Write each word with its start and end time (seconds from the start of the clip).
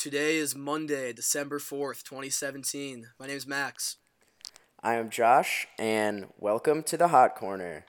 Today 0.00 0.38
is 0.38 0.56
Monday, 0.56 1.12
December 1.12 1.58
4th, 1.58 2.04
2017. 2.04 3.08
My 3.18 3.26
name 3.26 3.36
is 3.36 3.46
Max. 3.46 3.98
I 4.82 4.94
am 4.94 5.10
Josh, 5.10 5.68
and 5.78 6.28
welcome 6.38 6.82
to 6.84 6.96
the 6.96 7.08
Hot 7.08 7.36
Corner. 7.36 7.84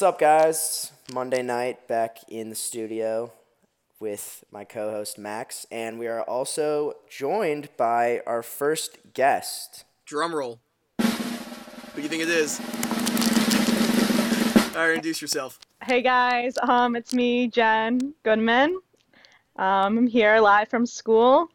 What's 0.00 0.14
up, 0.14 0.18
guys? 0.18 0.92
Monday 1.12 1.42
night 1.42 1.86
back 1.86 2.20
in 2.26 2.48
the 2.48 2.54
studio 2.54 3.34
with 3.98 4.42
my 4.50 4.64
co 4.64 4.90
host 4.90 5.18
Max, 5.18 5.66
and 5.70 5.98
we 5.98 6.06
are 6.06 6.22
also 6.22 6.94
joined 7.10 7.68
by 7.76 8.22
our 8.26 8.42
first 8.42 8.96
guest. 9.12 9.84
Drum 10.06 10.34
roll. 10.34 10.58
Who 11.02 11.06
do 11.96 12.00
you 12.00 12.08
think 12.08 12.22
it 12.22 12.30
is? 12.30 12.60
All 14.74 14.86
right, 14.86 14.92
introduce 14.92 15.20
yourself. 15.20 15.58
Hey 15.82 16.00
guys, 16.00 16.56
um, 16.62 16.96
it's 16.96 17.12
me, 17.12 17.48
Jen 17.48 18.14
Goodman. 18.22 18.80
Um, 19.56 19.98
I'm 19.98 20.06
here 20.06 20.40
live 20.40 20.70
from 20.70 20.86
school. 20.86 21.48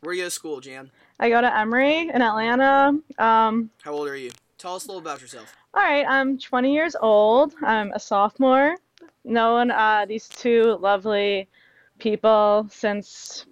Where 0.00 0.12
are 0.12 0.14
you 0.14 0.24
at 0.24 0.32
school, 0.32 0.60
Jan? 0.60 0.90
I 1.20 1.28
go 1.28 1.42
to 1.42 1.58
Emory 1.58 2.08
in 2.08 2.22
Atlanta. 2.22 2.98
Um, 3.18 3.68
How 3.82 3.92
old 3.92 4.08
are 4.08 4.16
you? 4.16 4.30
Tell 4.58 4.74
us 4.74 4.84
a 4.84 4.88
little 4.88 5.00
about 5.00 5.20
yourself. 5.20 5.54
all 5.74 5.82
right, 5.82 6.04
I'm 6.06 6.38
20 6.38 6.74
years 6.74 6.96
old. 7.00 7.54
I'm 7.62 7.92
a 7.92 8.00
sophomore. 8.00 8.74
Known 9.24 9.70
uh, 9.70 10.04
these 10.08 10.28
two 10.28 10.76
lovely 10.80 11.48
people 11.98 12.66
since 12.70 13.46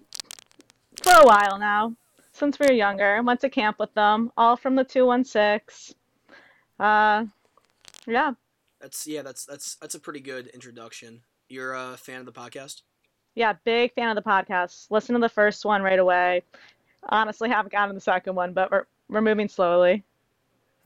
for 1.01 1.13
a 1.13 1.25
while 1.25 1.57
now, 1.59 1.95
since 2.33 2.59
we 2.59 2.67
were 2.67 2.73
younger. 2.73 3.21
Went 3.23 3.39
to 3.41 3.49
camp 3.49 3.77
with 3.79 3.93
them, 3.93 4.31
all 4.37 4.57
from 4.57 4.75
the 4.75 4.83
216. 4.83 5.95
Uh, 6.79 7.25
yeah, 8.05 8.33
That's 8.81 9.07
yeah, 9.07 9.21
that's 9.21 9.45
that's 9.45 9.75
that's 9.75 9.95
a 9.95 9.99
pretty 9.99 10.19
good 10.19 10.47
introduction. 10.47 11.21
You're 11.49 11.73
a 11.73 11.95
fan 11.97 12.19
of 12.19 12.25
the 12.25 12.31
podcast? 12.31 12.81
Yeah, 13.35 13.53
big 13.63 13.93
fan 13.93 14.15
of 14.15 14.21
the 14.21 14.29
podcast. 14.29 14.87
Listen 14.89 15.13
to 15.13 15.21
the 15.21 15.29
first 15.29 15.63
one 15.63 15.81
right 15.81 15.99
away. 15.99 16.43
Honestly, 17.09 17.49
haven't 17.49 17.71
gotten 17.71 17.89
to 17.89 17.93
the 17.93 18.01
second 18.01 18.35
one, 18.35 18.53
but 18.53 18.71
we're 18.71 18.85
we're 19.09 19.21
moving 19.21 19.47
slowly. 19.47 20.03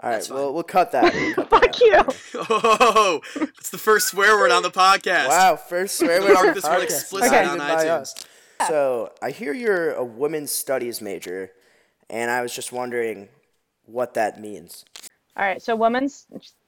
All 0.03 0.09
right, 0.09 0.15
That's 0.15 0.29
well, 0.31 0.51
we'll 0.51 0.63
cut 0.63 0.91
that. 0.93 1.13
We'll 1.13 1.33
cut 1.35 1.49
that 1.51 1.61
Fuck 1.61 1.75
out. 1.75 1.81
you. 1.81 2.45
Oh, 2.49 3.21
it's 3.35 3.69
the 3.69 3.77
first 3.77 4.07
swear 4.07 4.35
word 4.37 4.51
on 4.51 4.63
the 4.63 4.71
podcast. 4.71 5.27
Wow, 5.27 5.55
first 5.55 5.97
swear 5.99 6.21
word 6.21 6.33
Mark 6.33 6.47
on 6.47 6.53
this 6.55 6.63
the 6.63 6.69
one 6.69 6.79
podcast, 6.79 6.83
explicit 6.83 7.31
not 7.31 7.43
on 7.43 7.55
even 7.55 7.57
by 7.59 7.85
iTunes. 7.85 8.01
us. 8.01 8.25
So, 8.67 9.11
I 9.21 9.29
hear 9.31 9.53
you're 9.53 9.91
a 9.93 10.03
women's 10.03 10.51
studies 10.51 11.01
major, 11.01 11.51
and 12.09 12.31
I 12.31 12.41
was 12.41 12.53
just 12.53 12.71
wondering 12.71 13.29
what 13.85 14.15
that 14.15 14.39
means. 14.41 14.85
All 15.37 15.45
right, 15.45 15.61
so 15.61 15.75
women's 15.75 16.25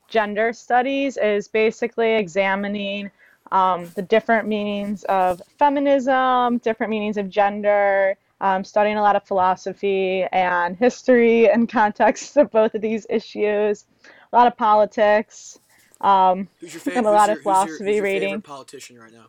gender 0.09 0.53
studies 0.53 1.17
is 1.17 1.47
basically 1.47 2.13
examining 2.13 3.09
um, 3.51 3.89
the 3.95 4.01
different 4.03 4.47
meanings 4.47 5.03
of 5.05 5.41
feminism, 5.59 6.59
different 6.59 6.89
meanings 6.91 7.17
of 7.17 7.29
gender, 7.29 8.15
um, 8.41 8.63
studying 8.63 8.97
a 8.97 9.01
lot 9.01 9.15
of 9.15 9.23
philosophy 9.23 10.25
and 10.31 10.75
history 10.77 11.49
and 11.49 11.69
context 11.69 12.35
of 12.37 12.51
both 12.51 12.73
of 12.75 12.81
these 12.81 13.05
issues, 13.09 13.85
a 14.31 14.35
lot 14.35 14.47
of 14.47 14.57
politics. 14.57 15.59
Um, 16.01 16.47
Who's 16.59 16.73
your 16.73 16.81
favorite? 16.81 16.97
And 16.99 17.07
a 17.07 17.11
lot 17.11 17.29
who's 17.29 17.39
of 17.39 17.43
your, 17.45 17.53
who's 17.53 17.69
your- 17.69 17.77
philosophy 17.77 17.85
who's 17.85 17.95
your 17.95 18.03
reading. 18.03 18.29
favorite 18.29 18.43
politician 18.43 18.99
right 18.99 19.13
now? 19.13 19.25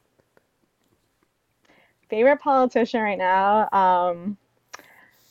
favorite 2.09 2.41
politician 2.41 3.01
right 3.01 3.19
now? 3.19 3.69
Um, 3.73 4.37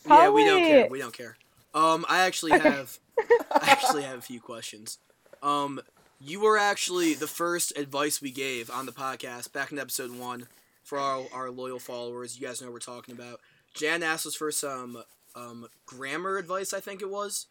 Yeah, 0.07 0.29
we 0.29 0.43
don't 0.45 0.59
care. 0.59 0.87
We 0.89 0.99
don't 0.99 1.13
care. 1.15 1.37
Um, 1.73 2.05
I 2.09 2.21
actually 2.21 2.51
have, 2.59 2.99
I 3.51 3.69
actually 3.69 4.03
have 4.03 4.17
a 4.19 4.21
few 4.21 4.39
questions. 4.41 4.99
Um, 5.41 5.81
you 6.19 6.41
were 6.41 6.57
actually 6.57 7.13
the 7.13 7.27
first 7.27 7.77
advice 7.77 8.21
we 8.21 8.31
gave 8.31 8.69
on 8.69 8.85
the 8.85 8.91
podcast 8.91 9.53
back 9.53 9.71
in 9.71 9.79
episode 9.79 10.11
one 10.17 10.47
for 10.83 10.97
our, 10.99 11.23
our 11.33 11.51
loyal 11.51 11.79
followers. 11.79 12.39
You 12.39 12.45
guys 12.47 12.61
know 12.61 12.67
what 12.67 12.73
we're 12.73 12.79
talking 12.79 13.15
about. 13.15 13.39
Jan 13.73 14.03
asked 14.03 14.25
us 14.25 14.35
for 14.35 14.51
some 14.51 15.03
um, 15.35 15.67
grammar 15.85 16.37
advice. 16.37 16.73
I 16.73 16.79
think 16.79 17.01
it 17.01 17.09
was. 17.09 17.47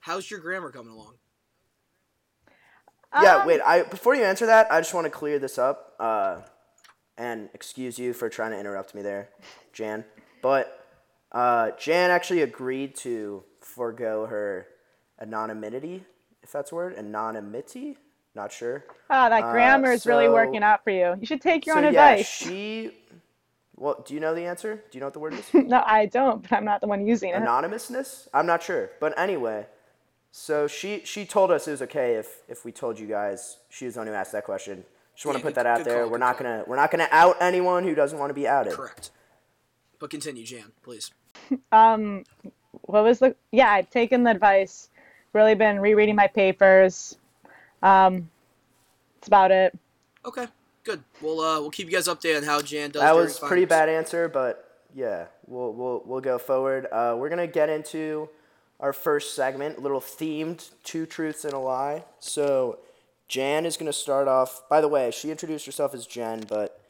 How's 0.00 0.30
your 0.30 0.40
grammar 0.40 0.70
coming 0.70 0.92
along? 0.92 1.14
Yeah, 3.22 3.36
um, 3.36 3.46
wait. 3.46 3.60
I 3.64 3.82
before 3.82 4.14
you 4.14 4.24
answer 4.24 4.46
that, 4.46 4.70
I 4.70 4.80
just 4.80 4.92
want 4.92 5.06
to 5.06 5.10
clear 5.10 5.38
this 5.38 5.58
up, 5.58 5.94
uh, 5.98 6.40
and 7.16 7.48
excuse 7.54 7.98
you 7.98 8.12
for 8.12 8.28
trying 8.28 8.50
to 8.50 8.58
interrupt 8.58 8.94
me 8.94 9.02
there, 9.02 9.30
Jan. 9.72 10.04
But 10.42 10.84
uh, 11.32 11.70
Jan 11.78 12.10
actually 12.10 12.42
agreed 12.42 12.94
to 12.96 13.44
forego 13.60 14.26
her 14.26 14.66
anonymity, 15.20 16.04
if 16.42 16.52
that's 16.52 16.72
a 16.72 16.74
word, 16.74 16.94
anonymity. 16.96 17.96
Not 18.34 18.52
sure. 18.52 18.84
Oh, 19.08 19.30
that 19.30 19.44
Uh, 19.44 19.50
grammar 19.50 19.92
is 19.92 20.04
really 20.04 20.28
working 20.28 20.62
out 20.62 20.84
for 20.84 20.90
you. 20.90 21.16
You 21.18 21.24
should 21.26 21.40
take 21.40 21.64
your 21.64 21.76
so 21.76 21.86
own 21.86 21.94
yeah, 21.94 22.10
advice. 22.10 22.26
she. 22.26 22.92
Well, 23.76 24.02
do 24.06 24.14
you 24.14 24.20
know 24.20 24.34
the 24.34 24.44
answer? 24.44 24.76
Do 24.76 24.96
you 24.96 25.00
know 25.00 25.06
what 25.06 25.12
the 25.12 25.18
word 25.20 25.34
is? 25.34 25.44
No, 25.54 25.82
I 25.84 26.06
don't, 26.06 26.42
but 26.42 26.52
I'm 26.52 26.64
not 26.64 26.80
the 26.80 26.86
one 26.86 27.06
using 27.06 27.30
it. 27.30 27.34
Anonymousness? 27.36 28.28
I'm 28.32 28.46
not 28.46 28.62
sure. 28.62 28.90
But 29.00 29.18
anyway, 29.18 29.66
so 30.30 30.66
she 30.66 31.02
she 31.04 31.26
told 31.26 31.50
us 31.50 31.68
it 31.68 31.72
was 31.72 31.82
okay 31.82 32.14
if 32.14 32.38
if 32.48 32.64
we 32.64 32.72
told 32.72 32.98
you 32.98 33.06
guys 33.06 33.58
she 33.68 33.84
was 33.84 33.94
the 33.94 34.00
one 34.00 34.06
who 34.06 34.14
asked 34.14 34.32
that 34.32 34.44
question. 34.44 34.84
Just 35.14 35.26
want 35.26 35.36
Yeah, 35.36 35.40
to 35.40 35.42
put 35.44 35.48
good- 35.50 35.54
that 35.56 35.66
out 35.66 35.84
there. 35.84 36.02
call, 36.02 36.10
we're 36.10 36.18
not 36.18 36.36
call. 36.38 36.46
gonna 36.46 36.64
we're 36.66 36.76
not 36.76 36.90
gonna 36.90 37.08
out 37.10 37.36
anyone 37.40 37.84
who 37.84 37.94
doesn't 37.94 38.18
want 38.18 38.30
to 38.30 38.34
be 38.34 38.46
outed. 38.48 38.72
Correct. 38.74 39.10
But 39.98 40.10
continue, 40.10 40.44
Jan, 40.44 40.72
please. 40.82 41.10
Um, 41.72 42.24
what 42.82 43.04
was 43.04 43.18
the? 43.18 43.34
Yeah, 43.52 43.70
I've 43.70 43.90
taken 43.90 44.22
the 44.24 44.30
advice. 44.30 44.88
Really 45.34 45.54
been 45.54 45.80
rereading 45.80 46.16
my 46.16 46.26
papers. 46.28 47.16
Um, 47.82 48.30
that's 49.16 49.28
about 49.28 49.50
it. 49.50 49.78
Okay, 50.24 50.46
good. 50.86 51.02
We'll 51.20 51.40
uh, 51.40 51.60
we'll 51.60 51.70
keep 51.70 51.86
you 51.86 51.92
guys 51.92 52.08
updated 52.08 52.38
on 52.38 52.42
how 52.44 52.62
Jan 52.62 52.90
does. 52.90 53.02
That 53.02 53.14
was 53.14 53.42
a 53.42 53.46
pretty 53.46 53.66
bad 53.66 53.88
answer, 53.88 54.28
but 54.28 54.78
yeah, 54.94 55.26
we'll 55.46 55.72
we'll 55.72 56.02
we'll 56.06 56.20
go 56.20 56.38
forward. 56.38 56.86
Uh, 56.90 57.16
we're 57.18 57.28
gonna 57.28 57.46
get 57.46 57.68
into 57.68 58.30
our 58.80 58.92
first 58.92 59.34
segment, 59.34 59.78
a 59.78 59.80
little 59.80 60.00
themed 60.00 60.70
two 60.84 61.04
truths 61.06 61.44
and 61.44 61.52
a 61.52 61.58
lie. 61.58 62.04
So 62.20 62.78
Jan 63.28 63.66
is 63.66 63.76
gonna 63.76 63.92
start 63.92 64.28
off. 64.28 64.62
By 64.70 64.80
the 64.80 64.88
way, 64.88 65.10
she 65.10 65.30
introduced 65.30 65.66
herself 65.66 65.92
as 65.92 66.06
Jen, 66.06 66.44
but 66.48 66.80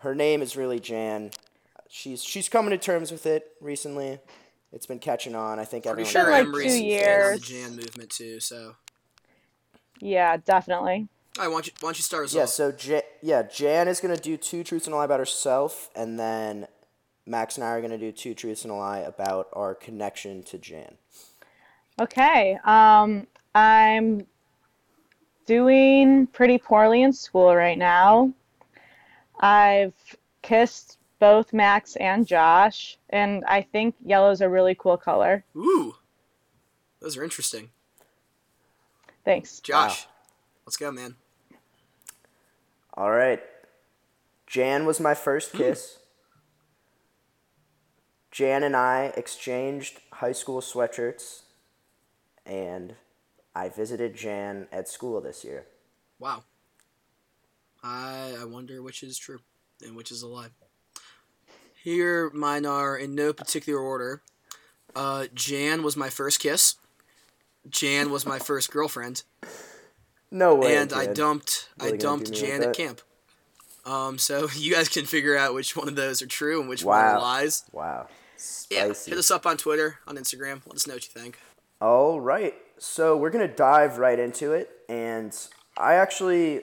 her 0.00 0.14
name 0.14 0.42
is 0.42 0.56
really 0.56 0.80
Jan. 0.80 1.30
She's 1.88 2.22
she's 2.22 2.48
coming 2.48 2.70
to 2.70 2.78
terms 2.78 3.10
with 3.12 3.24
it 3.24 3.52
recently. 3.60 4.18
It's 4.72 4.86
been 4.86 4.98
catching 4.98 5.36
on. 5.36 5.60
I 5.60 5.64
think 5.64 5.86
everyone. 5.86 6.10
Pretty 6.12 6.18
everyone. 6.18 6.52
sure 6.52 6.52
like 6.52 6.64
two 6.64 6.68
a 6.68 6.70
fan 6.70 6.72
on 6.72 6.78
the 6.78 6.84
years. 6.84 7.40
Jan 7.40 7.76
movement 7.76 8.10
too. 8.10 8.40
So, 8.40 8.74
Yeah, 10.00 10.36
definitely. 10.38 11.08
All 11.38 11.44
right, 11.44 11.48
why 11.48 11.54
don't 11.54 11.66
you 11.66 11.72
why 11.80 11.88
don't 11.88 11.98
you 11.98 12.02
start 12.02 12.24
us 12.26 12.34
Yeah, 12.34 12.42
off? 12.42 12.48
so 12.50 12.72
Ja 12.78 13.00
yeah, 13.22 13.42
Jan 13.42 13.88
is 13.88 14.00
gonna 14.00 14.16
do 14.16 14.36
two 14.36 14.62
truths 14.64 14.86
and 14.86 14.94
a 14.94 14.96
lie 14.98 15.04
about 15.04 15.18
herself, 15.20 15.90
and 15.94 16.18
then 16.18 16.66
Max 17.26 17.56
and 17.56 17.64
I 17.64 17.70
are 17.70 17.80
gonna 17.80 17.98
do 17.98 18.12
two 18.12 18.34
truths 18.34 18.62
and 18.62 18.70
a 18.72 18.74
lie 18.76 18.98
about 18.98 19.48
our 19.52 19.74
connection 19.74 20.42
to 20.44 20.58
Jan. 20.58 20.96
Okay. 22.00 22.58
Um, 22.64 23.26
I'm 23.54 24.26
doing 25.46 26.26
pretty 26.28 26.58
poorly 26.58 27.02
in 27.02 27.12
school 27.12 27.54
right 27.54 27.78
now. 27.78 28.32
I've 29.40 29.94
kissed 30.42 30.98
both 31.18 31.52
Max 31.52 31.96
and 31.96 32.26
Josh, 32.26 32.98
and 33.10 33.44
I 33.46 33.62
think 33.62 33.94
yellow's 34.04 34.40
a 34.40 34.48
really 34.48 34.74
cool 34.74 34.96
color. 34.96 35.44
Ooh, 35.56 35.94
those 37.00 37.16
are 37.16 37.24
interesting. 37.24 37.70
Thanks. 39.24 39.60
Josh, 39.60 40.06
let's 40.66 40.76
go, 40.76 40.90
man. 40.92 41.16
All 42.96 43.10
right. 43.10 43.42
Jan 44.46 44.86
was 44.86 45.00
my 45.00 45.14
first 45.14 45.52
kiss. 45.52 45.98
Jan 48.30 48.62
and 48.62 48.76
I 48.76 49.12
exchanged 49.16 50.00
high 50.14 50.32
school 50.32 50.60
sweatshirts, 50.60 51.42
and 52.44 52.94
I 53.54 53.68
visited 53.68 54.16
Jan 54.16 54.66
at 54.72 54.88
school 54.88 55.20
this 55.20 55.44
year. 55.44 55.66
Wow. 56.18 56.44
I 57.82 58.34
I 58.40 58.44
wonder 58.44 58.82
which 58.82 59.02
is 59.02 59.18
true 59.18 59.40
and 59.84 59.96
which 59.96 60.10
is 60.10 60.22
a 60.22 60.28
lie. 60.28 60.48
Here, 61.82 62.30
mine 62.30 62.64
are 62.64 62.96
in 62.96 63.14
no 63.14 63.32
particular 63.32 63.78
order. 63.78 64.22
Uh, 64.96 65.26
Jan 65.34 65.82
was 65.82 65.96
my 65.96 66.08
first 66.08 66.40
kiss. 66.40 66.76
Jan 67.68 68.10
was 68.10 68.24
my 68.24 68.38
first 68.38 68.70
girlfriend, 68.70 69.22
No 70.34 70.54
way. 70.56 70.76
and 70.76 70.92
I 70.92 71.06
dumped 71.06 71.68
I 71.80 71.84
Really 71.84 71.98
gonna 71.98 72.02
dumped 72.18 72.26
do 72.26 72.32
me 72.32 72.38
Jan 72.48 72.58
like 72.60 72.68
at 72.70 72.74
camp. 72.76 73.00
Um, 73.86 74.18
so 74.18 74.48
you 74.56 74.74
guys 74.74 74.88
can 74.88 75.06
figure 75.06 75.36
out 75.36 75.54
which 75.54 75.76
one 75.76 75.88
of 75.88 75.96
those 75.96 76.20
are 76.22 76.26
true 76.26 76.60
and 76.60 76.68
which 76.68 76.84
one 76.84 76.98
Wow. 76.98 77.14
are 77.16 77.20
lies. 77.20 77.62
Wow. 77.72 78.08
Yeah, 78.70 78.88
hit 78.88 79.12
us 79.16 79.30
up 79.30 79.46
on 79.46 79.56
Twitter, 79.56 80.00
on 80.06 80.16
Instagram. 80.16 80.60
Let 80.66 80.74
us 80.76 80.86
know 80.86 80.94
what 80.94 81.04
you 81.04 81.20
think. 81.20 81.38
All 81.80 82.20
right. 82.20 82.54
So 82.78 83.16
we're 83.16 83.30
going 83.30 83.48
to 83.48 83.54
dive 83.54 83.98
right 83.98 84.18
into 84.18 84.52
it. 84.52 84.70
And 84.88 85.34
I 85.78 85.94
actually 85.94 86.62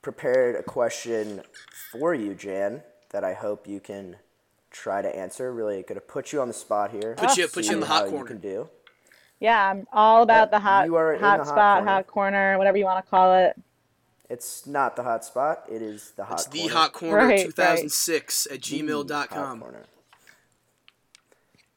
prepared 0.00 0.54
a 0.56 0.62
question 0.62 1.42
for 1.90 2.14
you, 2.14 2.34
Jan, 2.34 2.82
that 3.10 3.24
I 3.24 3.34
hope 3.34 3.66
you 3.66 3.80
can 3.80 4.16
try 4.70 5.02
to 5.02 5.14
answer. 5.14 5.52
Really 5.52 5.82
going 5.82 5.94
to 5.96 6.00
put 6.00 6.32
you 6.32 6.40
on 6.40 6.48
the 6.48 6.54
spot 6.54 6.90
here. 6.92 7.14
Put 7.18 7.36
you- 7.36 7.48
put 7.48 7.66
you 7.66 7.72
in 7.74 7.80
the 7.80 7.86
hot 7.86 8.04
corner. 8.08 8.18
You 8.18 8.24
can 8.24 8.38
do. 8.38 8.68
Yeah, 9.42 9.70
I'm 9.70 9.88
all 9.92 10.22
about 10.22 10.52
the 10.52 10.60
hot, 10.60 10.86
you 10.86 10.94
are 10.94 11.18
hot 11.18 11.38
the 11.38 11.44
hot 11.44 11.46
spot, 11.48 11.78
corner. 11.78 11.90
hot 11.90 12.06
corner, 12.06 12.58
whatever 12.58 12.78
you 12.78 12.84
want 12.84 13.04
to 13.04 13.10
call 13.10 13.34
it. 13.34 13.60
It's 14.30 14.68
not 14.68 14.94
the 14.94 15.02
hot 15.02 15.24
spot. 15.24 15.64
It 15.68 15.82
is 15.82 16.12
the 16.12 16.22
hot 16.22 16.42
It's 16.42 16.46
the 16.46 16.68
hot 16.68 16.92
corner 16.92 17.16
Right, 17.16 17.28
right. 17.28 17.46
2006 17.46 18.46
at 18.46 18.62
The 18.62 18.78
hot 18.78 18.86
gmail.com. 19.08 19.64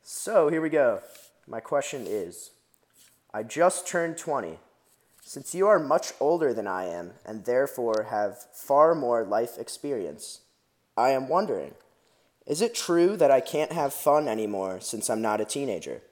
So 0.03 0.49
here 0.49 0.61
we 0.61 0.69
go. 0.69 1.01
My 1.47 1.59
question 1.59 2.05
is 2.05 2.51
I 3.33 3.41
just 3.41 3.87
turned 3.87 4.19
20. 4.19 4.59
Since 5.23 5.55
you 5.55 5.67
are 5.67 5.79
much 5.79 6.13
older 6.19 6.53
than 6.53 6.67
I 6.67 6.85
am 6.85 7.13
and 7.25 7.45
therefore 7.45 8.09
have 8.11 8.37
far 8.53 8.93
more 8.93 9.23
life 9.23 9.57
experience, 9.57 10.41
I 10.95 11.09
am 11.09 11.27
wondering 11.27 11.73
is 12.45 12.61
it 12.61 12.75
true 12.75 13.17
that 13.17 13.31
I 13.31 13.41
can't 13.41 13.71
have 13.71 13.91
fun 13.91 14.27
anymore 14.27 14.81
since 14.81 15.09
I'm 15.09 15.23
not 15.23 15.41
a 15.41 15.45
teenager? 15.45 16.03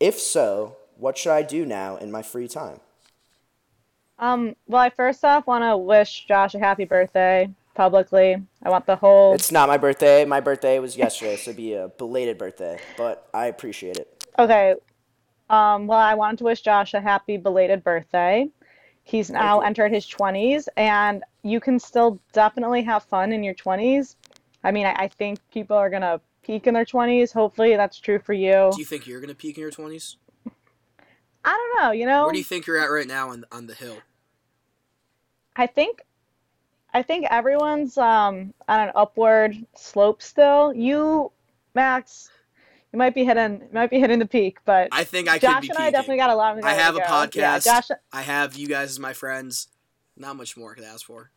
If 0.00 0.18
so, 0.18 0.76
what 0.96 1.18
should 1.18 1.32
I 1.32 1.42
do 1.42 1.66
now 1.66 1.96
in 1.96 2.10
my 2.10 2.22
free 2.22 2.48
time? 2.48 2.80
Um, 4.18 4.56
well, 4.66 4.80
I 4.80 4.90
first 4.90 5.24
off 5.24 5.46
want 5.46 5.62
to 5.62 5.76
wish 5.76 6.26
Josh 6.26 6.54
a 6.54 6.58
happy 6.58 6.86
birthday 6.86 7.48
publicly. 7.74 8.36
I 8.62 8.70
want 8.70 8.86
the 8.86 8.96
whole. 8.96 9.34
It's 9.34 9.52
not 9.52 9.68
my 9.68 9.76
birthday. 9.76 10.24
My 10.24 10.40
birthday 10.40 10.78
was 10.78 10.96
yesterday, 10.96 11.36
so 11.36 11.50
it'd 11.50 11.56
be 11.56 11.74
a 11.74 11.88
belated 11.88 12.38
birthday, 12.38 12.78
but 12.96 13.28
I 13.32 13.46
appreciate 13.46 13.98
it. 13.98 14.26
Okay. 14.38 14.74
Um, 15.50 15.86
well, 15.86 15.98
I 15.98 16.14
wanted 16.14 16.38
to 16.38 16.44
wish 16.44 16.62
Josh 16.62 16.94
a 16.94 17.00
happy 17.00 17.36
belated 17.36 17.84
birthday. 17.84 18.48
He's 19.02 19.30
now 19.30 19.60
entered 19.60 19.92
his 19.92 20.06
20s, 20.06 20.68
and 20.76 21.24
you 21.42 21.58
can 21.58 21.78
still 21.78 22.20
definitely 22.32 22.82
have 22.82 23.02
fun 23.02 23.32
in 23.32 23.42
your 23.42 23.54
20s. 23.54 24.14
I 24.62 24.70
mean, 24.70 24.86
I, 24.86 24.92
I 24.92 25.08
think 25.08 25.40
people 25.50 25.76
are 25.76 25.90
going 25.90 26.02
to 26.02 26.20
peak 26.42 26.66
in 26.66 26.74
their 26.74 26.84
20s. 26.84 27.32
Hopefully, 27.32 27.76
that's 27.76 27.98
true 27.98 28.18
for 28.18 28.32
you. 28.32 28.70
Do 28.72 28.78
you 28.78 28.84
think 28.84 29.06
you're 29.06 29.20
going 29.20 29.28
to 29.28 29.34
peak 29.34 29.56
in 29.56 29.62
your 29.62 29.70
20s? 29.70 30.16
I 31.44 31.50
don't 31.52 31.82
know, 31.82 31.92
you 31.92 32.06
know? 32.06 32.24
Where 32.24 32.32
do 32.32 32.38
you 32.38 32.44
think 32.44 32.66
you're 32.66 32.78
at 32.78 32.86
right 32.86 33.06
now 33.06 33.30
on, 33.30 33.44
on 33.50 33.66
the 33.66 33.74
hill? 33.74 33.96
I 35.56 35.66
think 35.66 36.02
I 36.92 37.02
think 37.02 37.26
everyone's 37.30 37.96
um 37.98 38.54
on 38.68 38.80
an 38.80 38.92
upward 38.94 39.56
slope 39.74 40.22
still. 40.22 40.72
You, 40.74 41.30
Max, 41.74 42.30
you 42.92 42.98
might 42.98 43.14
be 43.14 43.24
hitting 43.24 43.68
might 43.72 43.90
be 43.90 44.00
hitting 44.00 44.18
the 44.18 44.26
peak, 44.26 44.58
but 44.64 44.88
I 44.92 45.04
think 45.04 45.28
I 45.28 45.38
Josh 45.38 45.54
and 45.54 45.62
peaking. 45.62 45.76
I 45.78 45.90
definitely 45.90 46.16
got 46.16 46.30
a 46.30 46.34
lot. 46.34 46.58
Of 46.58 46.64
I 46.64 46.72
have 46.72 46.96
a 46.96 47.00
podcast. 47.00 47.36
Yeah, 47.36 47.58
Josh. 47.58 47.88
I 48.12 48.22
have 48.22 48.56
you 48.56 48.66
guys 48.66 48.90
as 48.90 48.98
my 48.98 49.12
friends. 49.12 49.68
Not 50.16 50.36
much 50.36 50.56
more 50.56 50.72
I 50.72 50.74
could 50.74 50.84
ask 50.84 51.06
for. 51.06 51.30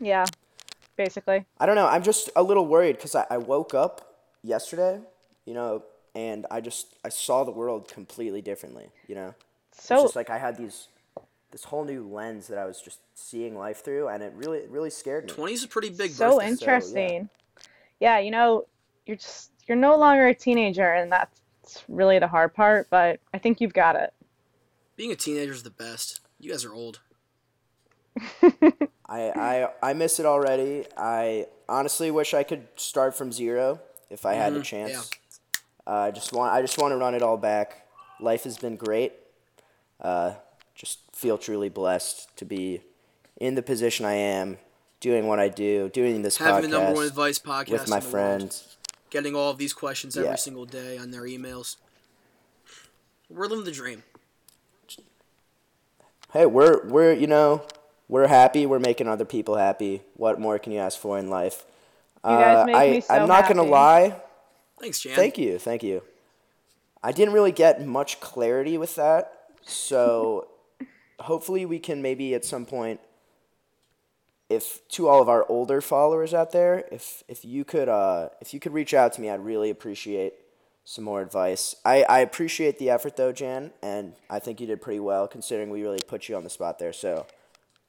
Yeah, 0.00 0.24
basically. 0.98 1.46
I 1.58 1.64
don't 1.64 1.76
know. 1.76 1.86
I'm 1.86 2.02
just 2.02 2.28
a 2.36 2.42
little 2.42 2.66
worried 2.66 2.96
because 2.96 3.14
I, 3.14 3.24
I 3.30 3.38
woke 3.38 3.72
up 3.72 4.18
yesterday, 4.42 5.00
you 5.46 5.54
know, 5.54 5.84
and 6.14 6.44
I 6.50 6.60
just 6.60 6.96
I 7.02 7.08
saw 7.08 7.44
the 7.44 7.50
world 7.50 7.88
completely 7.88 8.42
differently. 8.42 8.90
You 9.06 9.14
know, 9.14 9.34
it's 9.72 9.86
So 9.86 10.02
just 10.02 10.16
like 10.16 10.28
I 10.28 10.36
had 10.36 10.58
these 10.58 10.88
this 11.50 11.64
whole 11.64 11.84
new 11.84 12.06
lens 12.06 12.48
that 12.48 12.58
I 12.58 12.66
was 12.66 12.82
just 12.82 12.98
seeing 13.14 13.56
life 13.56 13.82
through, 13.82 14.08
and 14.08 14.22
it 14.22 14.34
really 14.34 14.58
it 14.58 14.68
really 14.68 14.90
scared 14.90 15.24
me. 15.24 15.30
20 15.32 15.52
is 15.54 15.64
a 15.64 15.68
pretty 15.68 15.88
big 15.88 16.10
so 16.10 16.36
birthday. 16.36 16.48
interesting. 16.50 17.28
yeah. 18.00 18.18
you 18.18 18.30
know, 18.30 18.66
you're 19.06 19.16
just 19.16 19.52
you're 19.66 19.78
no 19.78 19.96
longer 19.96 20.26
a 20.26 20.34
teenager, 20.34 20.92
and 20.94 21.10
that's 21.10 21.84
really 21.88 22.18
the 22.18 22.28
hard 22.28 22.52
part. 22.52 22.88
But 22.90 23.20
I 23.32 23.38
think 23.38 23.60
you've 23.60 23.72
got 23.72 23.96
it. 23.96 24.12
Being 24.96 25.12
a 25.12 25.16
teenager 25.16 25.52
is 25.52 25.62
the 25.62 25.70
best. 25.70 26.20
You 26.40 26.50
guys 26.50 26.64
are 26.64 26.74
old. 26.74 27.00
I, 29.08 29.30
I 29.30 29.68
I 29.82 29.92
miss 29.94 30.20
it 30.20 30.26
already. 30.26 30.84
I 30.96 31.46
honestly 31.68 32.10
wish 32.10 32.34
I 32.34 32.42
could 32.42 32.66
start 32.76 33.16
from 33.16 33.32
zero 33.32 33.80
if 34.10 34.26
I 34.26 34.34
had 34.34 34.54
the 34.54 34.62
chance. 34.62 35.10
Uh, 35.86 35.90
I 35.92 36.10
just 36.10 36.32
want 36.32 36.52
I 36.52 36.60
just 36.60 36.76
want 36.78 36.92
to 36.92 36.96
run 36.96 37.14
it 37.14 37.22
all 37.22 37.36
back. 37.38 37.86
Life 38.20 38.44
has 38.44 38.58
been 38.58 38.76
great. 38.76 39.12
Uh, 40.00 40.34
just 40.74 40.98
feel 41.14 41.38
truly 41.38 41.68
blessed 41.68 42.36
to 42.36 42.44
be 42.44 42.82
in 43.38 43.54
the 43.54 43.62
position 43.62 44.04
I 44.04 44.12
am, 44.14 44.58
doing 45.00 45.26
what 45.26 45.38
I 45.40 45.48
do, 45.48 45.88
doing 45.88 46.22
this 46.22 46.36
Having 46.36 46.70
the 46.70 46.78
number 46.78 46.94
one 46.94 47.06
advice 47.06 47.38
podcast 47.38 47.70
with 47.70 47.88
my 47.88 48.00
the 48.00 48.04
world. 48.06 48.10
friends. 48.12 48.76
Getting 49.10 49.34
all 49.34 49.50
of 49.50 49.56
these 49.58 49.72
questions 49.72 50.16
every 50.18 50.28
Yeah. 50.30 50.34
single 50.36 50.66
day 50.66 50.98
on 50.98 51.10
their 51.12 51.22
emails. 51.22 51.76
We're 53.30 53.46
living 53.46 53.64
the 53.64 53.72
dream. 53.72 54.02
Hey, 56.32 56.44
we're 56.46 56.86
we're 56.86 57.12
you 57.14 57.26
know 57.26 57.62
we're 58.08 58.26
happy. 58.26 58.66
We're 58.66 58.78
making 58.78 59.08
other 59.08 59.24
people 59.24 59.56
happy. 59.56 60.02
What 60.14 60.40
more 60.40 60.58
can 60.58 60.72
you 60.72 60.78
ask 60.78 60.98
for 60.98 61.18
in 61.18 61.28
life? 61.30 61.64
You 62.24 62.30
guys 62.30 62.66
make 62.66 62.76
I 62.76 62.90
me 62.90 63.00
so 63.00 63.14
I'm 63.14 63.28
not 63.28 63.48
gonna 63.48 63.62
lie. 63.62 64.16
Thanks, 64.80 65.00
Jan. 65.00 65.14
Thank 65.14 65.38
you, 65.38 65.58
thank 65.58 65.82
you. 65.82 66.02
I 67.02 67.12
didn't 67.12 67.34
really 67.34 67.52
get 67.52 67.84
much 67.86 68.20
clarity 68.20 68.76
with 68.76 68.96
that, 68.96 69.32
so 69.64 70.48
hopefully 71.20 71.64
we 71.64 71.78
can 71.78 72.02
maybe 72.02 72.34
at 72.34 72.44
some 72.44 72.66
point, 72.66 73.00
if 74.48 74.86
to 74.90 75.08
all 75.08 75.22
of 75.22 75.28
our 75.28 75.46
older 75.48 75.80
followers 75.80 76.34
out 76.34 76.52
there, 76.52 76.84
if 76.90 77.22
if 77.28 77.44
you 77.44 77.64
could 77.64 77.88
uh, 77.88 78.30
if 78.40 78.52
you 78.52 78.60
could 78.60 78.72
reach 78.72 78.94
out 78.94 79.12
to 79.14 79.20
me, 79.20 79.30
I'd 79.30 79.44
really 79.44 79.70
appreciate 79.70 80.34
some 80.88 81.04
more 81.04 81.20
advice. 81.20 81.76
I, 81.84 82.02
I 82.04 82.20
appreciate 82.20 82.78
the 82.78 82.88
effort 82.88 83.16
though, 83.16 83.30
Jan, 83.30 83.72
and 83.82 84.14
I 84.30 84.38
think 84.38 84.58
you 84.58 84.66
did 84.66 84.80
pretty 84.80 85.00
well 85.00 85.28
considering 85.28 85.68
we 85.68 85.82
really 85.82 86.00
put 86.06 86.30
you 86.30 86.36
on 86.36 86.44
the 86.44 86.50
spot 86.50 86.78
there. 86.78 86.94
So, 86.94 87.26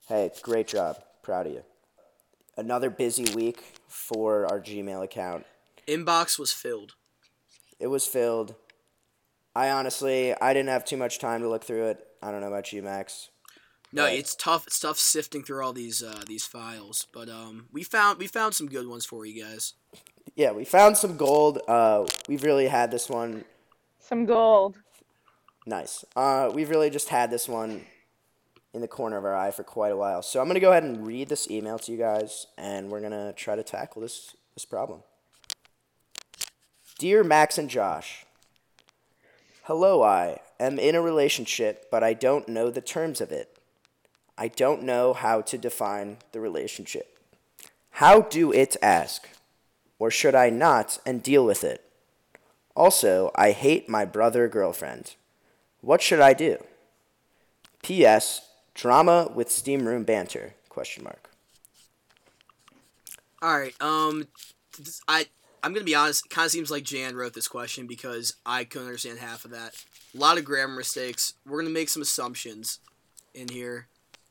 hey, 0.10 0.32
great 0.42 0.68
job, 0.68 0.98
proud 1.22 1.48
of 1.48 1.54
you. 1.54 1.64
Another 2.58 2.90
busy 2.90 3.26
week 3.36 3.64
for 3.88 4.46
our 4.46 4.60
Gmail 4.60 5.04
account 5.04 5.46
Inbox 5.88 6.38
was 6.38 6.52
filled. 6.52 6.94
it 7.80 7.88
was 7.88 8.06
filled. 8.06 8.56
I 9.56 9.70
honestly, 9.72 10.34
I 10.40 10.54
didn't 10.54 10.70
have 10.70 10.86
too 10.86 10.98
much 10.98 11.18
time 11.20 11.42
to 11.42 11.50
look 11.50 11.64
through 11.64 11.86
it. 11.88 12.06
I 12.22 12.32
don't 12.32 12.42
know 12.42 12.48
about 12.48 12.72
you, 12.72 12.82
Max. 12.84 13.30
No, 13.92 14.04
Right. 14.04 14.20
it's 14.20 14.36
tough. 14.36 14.68
It's 14.68 14.80
tough 14.80 15.00
sifting 15.00 15.44
through 15.44 15.66
all 15.66 15.74
these 15.74 16.04
uh, 16.04 16.22
these 16.28 16.46
files, 16.46 17.08
but 17.12 17.28
um, 17.30 17.68
we 17.72 17.82
found 17.84 18.20
we 18.20 18.28
found 18.28 18.54
some 18.54 18.68
good 18.68 18.88
ones 18.88 19.06
for 19.06 19.26
you 19.26 19.44
guys. 19.44 19.74
Yeah, 20.36 20.52
we 20.52 20.64
found 20.64 20.96
some 20.98 21.18
gold. 21.18 21.60
Uh, 21.68 22.06
we've 22.28 22.44
really 22.44 22.68
had 22.68 22.92
this 22.92 23.10
one 23.10 23.46
Some 24.00 24.26
gold. 24.26 24.78
nice. 25.66 26.06
Uh, 26.16 26.52
we've 26.54 26.70
really 26.70 26.92
just 26.92 27.10
had 27.10 27.32
this 27.32 27.48
one 27.50 27.86
in 28.74 28.82
the 28.82 28.88
corner 28.88 29.18
of 29.18 29.26
our 29.26 29.36
eye 29.36 29.52
for 29.52 29.64
quite 29.64 29.92
a 29.92 29.98
while. 29.98 30.22
So 30.22 30.40
I'm 30.40 30.48
gonna 30.48 30.60
go 30.60 30.72
ahead 30.72 30.84
and 30.84 31.06
read 31.06 31.30
this 31.30 31.50
email 31.50 31.80
to 31.80 31.92
you 31.92 31.98
guys, 31.98 32.48
and 32.58 32.90
we're 32.90 33.02
gonna 33.02 33.34
try 33.34 33.56
to 33.56 33.64
tackle 33.64 34.02
this 34.02 34.36
this 34.54 34.66
problem. 34.66 35.04
Dear 36.98 37.24
Max 37.24 37.58
and 37.58 37.70
Josh, 37.70 38.26
hello. 39.64 40.04
I 40.04 40.40
am 40.60 40.78
in 40.78 40.96
a 40.96 41.02
relationship, 41.02 41.90
but 41.90 42.04
I 42.04 42.14
don't 42.14 42.48
know 42.48 42.70
the 42.70 42.82
terms 42.82 43.22
of 43.22 43.32
it. 43.32 43.58
I 44.38 44.48
don't 44.50 44.84
know 44.84 45.14
how 45.14 45.42
to 45.42 45.58
define 45.58 46.18
the 46.32 46.40
relationship. 46.40 47.18
How 47.92 48.22
do 48.22 48.52
it 48.54 48.78
ask? 48.82 49.28
Or 49.98 50.10
should 50.10 50.36
I 50.36 50.50
not 50.50 51.00
and 51.06 51.22
deal 51.22 51.46
with 51.46 51.64
it? 51.64 51.84
Also, 52.76 53.32
I 53.36 53.52
hate 53.52 53.90
my 53.90 54.06
brother 54.06 54.48
girlfriend. 54.48 55.16
What 55.82 56.02
should 56.02 56.22
I 56.22 56.34
do? 56.34 56.64
P.S. 57.84 58.49
Drama 58.80 59.30
with 59.36 59.52
steam 59.52 59.86
room 59.86 60.04
banter? 60.04 60.54
Question 60.70 61.04
mark. 61.04 61.30
All 63.42 63.60
right. 63.60 63.76
Um, 63.82 64.28
I 65.06 65.26
I'm 65.62 65.74
gonna 65.74 65.84
be 65.84 65.96
honest. 65.96 66.26
It 66.26 66.30
kind 66.30 66.46
of 66.46 66.52
seems 66.52 66.72
like 66.72 66.84
Jan 66.84 67.16
wrote 67.16 67.34
this 67.34 67.50
question 67.50 67.88
because 67.88 68.36
I 68.46 68.64
couldn't 68.64 68.88
understand 68.88 69.20
half 69.20 69.44
of 69.44 69.52
that. 69.52 69.74
A 70.16 70.18
lot 70.18 70.38
of 70.38 70.46
grammar 70.46 70.78
mistakes. 70.78 71.34
We're 71.46 71.62
gonna 71.62 71.74
make 71.74 71.90
some 71.90 72.02
assumptions 72.02 72.80
in 73.34 73.50
here. 73.50 73.88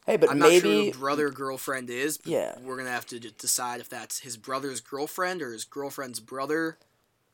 Hey, 0.07 0.17
but 0.17 0.31
I'm 0.31 0.39
not 0.39 0.51
sure 0.53 0.63
maybe 0.63 0.91
who 0.93 0.99
brother 0.99 1.29
girlfriend 1.29 1.91
is. 1.91 2.17
But 2.17 2.29
Yeah. 2.29 2.59
We're 2.63 2.79
gonna 2.79 2.91
have 2.91 3.07
to 3.09 3.21
decide 3.21 3.81
if 3.81 3.91
that's 3.91 4.21
his 4.21 4.39
brother's 4.39 4.81
girlfriend 4.81 5.43
or 5.43 5.53
his 5.53 5.65
girlfriend's 5.67 6.21
brother. 6.21 6.79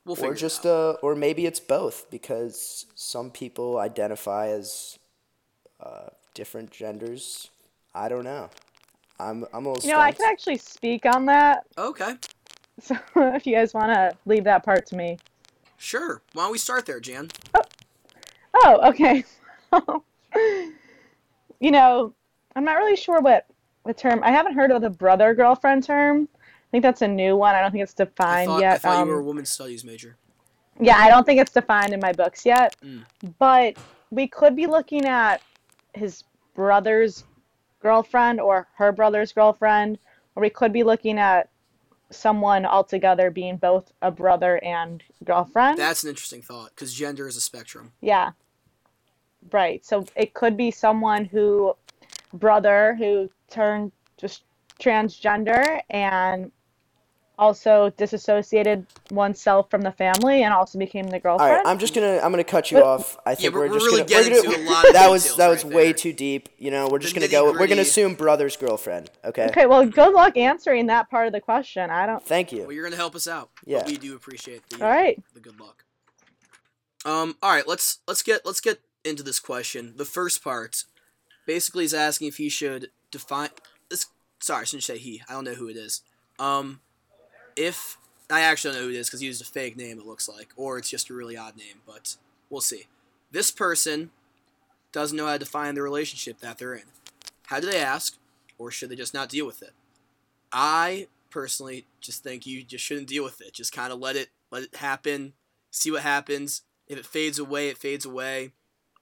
We'll 0.04 0.16
figure 0.16 0.33
or 0.33 0.35
just 0.35 0.64
it 0.64 0.68
out. 0.68 0.97
uh, 0.97 0.99
or 1.00 1.14
maybe 1.14 1.47
it's 1.47 1.61
both 1.61 2.11
because 2.11 2.87
some 2.97 3.30
people 3.30 3.78
identify 3.78 4.49
as 4.49 4.99
uh, 5.80 6.09
different 6.35 6.71
genders. 6.71 7.50
I 7.95 8.09
don't 8.09 8.25
know. 8.25 8.50
I'm 9.19 9.47
I'm 9.53 9.67
a 9.67 9.73
little. 9.73 9.87
You 9.88 9.95
know, 9.95 10.00
I 10.00 10.11
stumped. 10.11 10.21
can 10.21 10.33
actually 10.33 10.59
speak 10.59 11.07
on 11.07 11.26
that. 11.26 11.64
okay. 11.79 12.17
So 12.81 12.97
if 13.17 13.47
you 13.47 13.55
guys 13.55 13.73
want 13.73 13.93
to 13.93 14.17
leave 14.26 14.43
that 14.45 14.64
part 14.64 14.85
to 14.87 14.97
me. 14.97 15.17
Sure. 15.76 16.21
Why 16.33 16.43
don't 16.43 16.50
we 16.50 16.59
start 16.59 16.87
there, 16.87 16.99
Jan? 16.99 17.31
Oh, 17.55 17.62
oh 18.55 18.88
okay. 18.88 19.25
you 21.61 21.71
know, 21.71 22.12
I'm 22.57 22.64
not 22.64 22.73
really 22.73 22.97
sure 22.97 23.21
what 23.21 23.47
the 23.87 23.95
term. 23.95 24.25
I 24.25 24.33
haven't 24.33 24.55
heard 24.55 24.73
of 24.73 24.83
the 24.83 24.91
brother 24.91 25.35
girlfriend 25.35 25.85
term. 25.85 26.29
I 26.33 26.71
think 26.73 26.83
that's 26.83 27.03
a 27.03 27.07
new 27.07 27.37
one. 27.37 27.55
I 27.55 27.61
don't 27.61 27.71
think 27.71 27.85
it's 27.85 27.95
I 27.97 28.05
defined 28.07 28.49
thought, 28.49 28.61
yet. 28.61 28.75
I 28.75 28.79
thought 28.79 28.97
Um, 29.03 29.09
you 29.09 29.14
were 29.14 29.21
a 29.21 29.25
women's 29.25 29.50
studies 29.50 29.85
major. 29.85 30.17
Yeah, 30.81 30.97
I 30.97 31.09
don't 31.09 31.25
think 31.25 31.41
it's 31.41 31.53
defined 31.53 31.93
in 31.93 32.00
my 32.00 32.12
books 32.12 32.45
yet. 32.45 32.75
Mm. 32.85 33.05
But 33.38 33.76
we 34.11 34.26
could 34.26 34.57
be 34.57 34.67
looking 34.67 35.05
at 35.05 35.41
his 35.95 36.25
brother's 36.55 37.25
girlfriend 37.81 38.41
or 38.41 38.69
her 38.77 38.93
brother's 38.93 39.33
girlfriend, 39.33 39.99
or 40.35 40.43
we 40.43 40.51
could 40.51 40.73
be 40.73 40.83
looking 40.83 41.19
at 41.19 41.49
someone 42.11 42.65
altogether 42.65 43.31
being 43.31 43.57
both 43.57 43.93
a 44.03 44.11
brother 44.11 44.63
and 44.65 45.03
girlfriend. 45.25 45.79
That's 45.79 46.05
an 46.05 46.11
interesting 46.11 46.43
thought 46.43 46.71
because 46.71 46.95
gender 46.95 47.27
is 47.27 47.37
a 47.37 47.41
spectrum. 47.41 47.93
Yeah. 48.01 48.33
Right. 49.53 49.85
So 49.85 50.07
it 50.17 50.35
could 50.35 50.57
be 50.57 50.71
someone 50.71 51.25
who, 51.25 51.77
brother 52.33 52.95
who 52.99 53.31
turned 53.51 53.93
just 54.17 54.45
transgender 54.81 55.81
and 55.91 56.51
also 57.38 57.91
disassociated 57.97 58.87
oneself 59.11 59.69
from 59.71 59.83
the 59.83 59.91
family 59.93 60.43
and 60.45 60.55
also 60.55 60.79
became 60.79 61.07
the 61.09 61.14
All 61.17 61.21
girlfriend. 61.21 61.53
right, 61.57 61.67
I'm 61.67 61.79
just 61.79 61.95
gonna 61.95 62.21
I'm 62.23 62.31
gonna 62.31 62.45
cut 62.45 62.71
you 62.71 62.79
But- 62.79 62.85
off. 62.87 63.19
I 63.26 63.35
think 63.35 63.55
we're- 63.55 63.69
we're, 63.69 63.75
we're 63.75 63.81
just 63.81 63.87
really 63.91 64.05
gonna, 64.05 64.21
we're 64.31 64.43
gonna 64.43 64.55
into 64.55 64.69
a 64.69 64.71
lot 64.71 64.87
of 64.87 64.93
that 64.95 65.11
was 65.11 65.37
that 65.37 65.49
was 65.49 65.64
right 65.64 65.75
way 65.75 65.85
there. 65.87 65.93
too 65.95 66.12
deep. 66.12 66.49
You 66.59 66.71
know, 66.71 66.88
we're 66.88 66.99
just 67.00 67.14
The 67.14 67.21
gonna 67.21 67.31
go. 67.31 67.50
We're 67.53 67.67
gonna 67.67 67.83
assume 67.83 68.14
brother's 68.14 68.57
girlfriend. 68.57 69.11
Okay. 69.25 69.47
Okay, 69.47 69.67
well, 69.67 69.85
good 69.87 70.12
luck 70.14 70.37
answering 70.37 70.87
that 70.87 71.11
part 71.11 71.26
of 71.26 71.33
the 71.33 71.41
question. 71.41 71.91
I 71.91 72.07
don't. 72.07 72.23
Thank 72.25 72.53
you. 72.53 72.61
Well, 72.62 72.71
you. 72.71 72.76
you're 72.76 72.85
gonna 72.85 72.97
help 72.97 73.14
us 73.17 73.26
out. 73.26 73.50
Yeah. 73.64 73.79
But 73.79 73.87
we 73.88 73.97
do 73.99 74.14
appreciate 74.14 74.69
the 74.71 74.85
All 74.85 74.91
right. 74.91 75.21
the 75.35 75.41
good 75.41 75.59
luck. 75.59 75.85
Um. 77.05 77.37
All 77.43 77.50
right. 77.53 77.67
Let's 77.67 77.99
let's 78.09 78.23
get 78.23 78.47
let's 78.47 78.61
get 78.61 78.81
into 79.05 79.23
this 79.23 79.41
question. 79.41 79.95
The 79.97 80.05
first 80.05 80.43
part, 80.43 80.85
basically, 81.47 81.85
is 81.85 81.93
asking 81.95 82.29
if 82.29 82.37
he 82.37 82.49
should 82.49 82.91
define 83.11 83.50
this. 83.91 84.07
Sorry, 84.41 84.62
I 84.62 84.64
shouldn't 84.64 84.85
say 84.85 84.99
he. 84.99 85.23
I 85.29 85.33
don't 85.33 85.45
know 85.45 85.55
who 85.55 85.69
it 85.69 85.76
is. 85.76 86.03
Um, 86.38 86.81
if 87.57 87.99
I 88.31 88.41
actually 88.41 88.75
know 88.75 88.85
who 88.85 88.91
it 88.91 88.97
is 88.97 89.09
because 89.09 89.21
he 89.21 89.27
used 89.27 89.43
a 89.43 89.45
fake 89.45 89.77
name. 89.77 89.99
It 89.99 90.07
looks 90.07 90.29
like, 90.29 90.49
or 90.57 90.79
it's 90.79 90.91
just 90.91 91.11
a 91.11 91.15
really 91.15 91.37
odd 91.37 91.57
name. 91.57 91.83
But 91.87 92.17
we'll 92.51 92.61
see. 92.61 92.87
This 93.31 93.51
person 93.51 94.11
doesn't 94.93 95.17
know 95.17 95.27
how 95.27 95.35
to 95.35 95.39
define 95.39 95.75
the 95.75 95.83
relationship 95.83 96.39
that 96.39 96.59
they're 96.59 96.75
in. 96.75 96.85
How 97.47 97.61
do 97.61 97.67
they 97.67 97.81
ask, 97.81 98.17
or 98.59 98.71
should 98.71 98.89
they 98.89 98.97
just 98.97 99.15
not 99.15 99.29
deal 99.29 99.47
with 99.47 99.63
it? 99.63 99.73
I 100.53 101.09
personally 101.31 101.85
just 102.01 102.23
think 102.23 102.47
you 102.47 102.63
just 102.63 102.85
shouldn't 102.85 103.09
deal 103.09 103.25
with 103.25 103.41
it. 103.41 103.53
Just 103.53 103.73
kind 103.73 103.93
of 103.93 103.99
let 103.99 104.17
it 104.17 104.29
let 104.51 104.63
it 104.63 104.77
happen. 104.77 105.35
See 105.71 105.91
what 105.91 106.03
happens. 106.03 106.63
If 106.87 106.99
it 106.99 107.07
fades 107.07 107.39
away, 107.39 107.69
it 107.69 107.79
fades 107.79 108.05
away. 108.05 108.53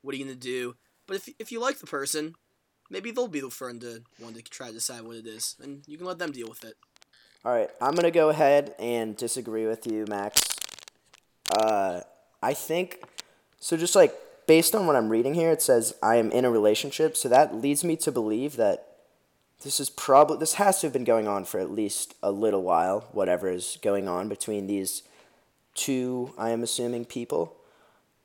What 0.01 0.15
are 0.15 0.19
you 0.19 0.25
gonna 0.25 0.37
do? 0.37 0.77
But 1.07 1.17
if 1.17 1.29
if 1.39 1.53
you 1.53 1.61
like 1.61 1.79
the 1.79 1.87
person, 1.87 2.35
maybe 2.91 3.11
they'll 3.11 3.29
be 3.29 3.41
the 3.41 3.51
friend 3.51 3.81
to 3.83 4.03
one 4.19 4.35
to 4.35 4.43
try 4.43 4.69
to 4.69 4.73
decide 4.73 5.03
what 5.03 5.17
it 5.17 5.27
is, 5.27 5.57
and 5.63 5.83
you 5.87 5.97
can 5.97 6.07
let 6.07 6.19
them 6.19 6.33
deal 6.33 6.49
with 6.49 6.65
it. 6.65 6.75
All 7.45 7.53
right, 7.53 7.69
I'm 7.81 7.97
gonna 7.97 8.13
go 8.13 8.29
ahead 8.29 8.73
and 8.79 9.17
disagree 9.17 9.67
with 9.67 9.85
you, 9.85 10.05
Max. 10.09 10.41
Uh, 11.51 12.03
I 12.41 12.55
think 12.55 13.03
so. 13.59 13.77
Just 13.77 13.97
like 13.97 14.15
based 14.47 14.77
on 14.77 14.87
what 14.87 14.95
I'm 14.95 15.09
reading 15.09 15.35
here, 15.35 15.51
it 15.51 15.61
says 15.61 15.93
I 16.01 16.17
am 16.17 16.31
in 16.31 16.45
a 16.45 16.53
relationship, 16.53 17.17
so 17.17 17.29
that 17.29 17.53
leads 17.53 17.83
me 17.83 17.97
to 17.97 18.13
believe 18.13 18.55
that 18.59 18.87
this 19.65 19.81
is 19.81 19.91
probably 19.91 20.37
this 20.39 20.55
has 20.55 20.81
to 20.81 20.87
have 20.87 20.93
been 20.93 21.03
going 21.03 21.27
on 21.27 21.45
for 21.45 21.59
at 21.59 21.73
least 21.73 22.15
a 22.23 22.31
little 22.31 22.63
while. 22.63 23.09
Whatever 23.11 23.49
is 23.49 23.77
going 23.83 24.07
on 24.07 24.29
between 24.29 24.69
these 24.69 25.03
two, 25.75 26.33
I 26.39 26.51
am 26.51 26.63
assuming 26.63 27.07
people, 27.07 27.57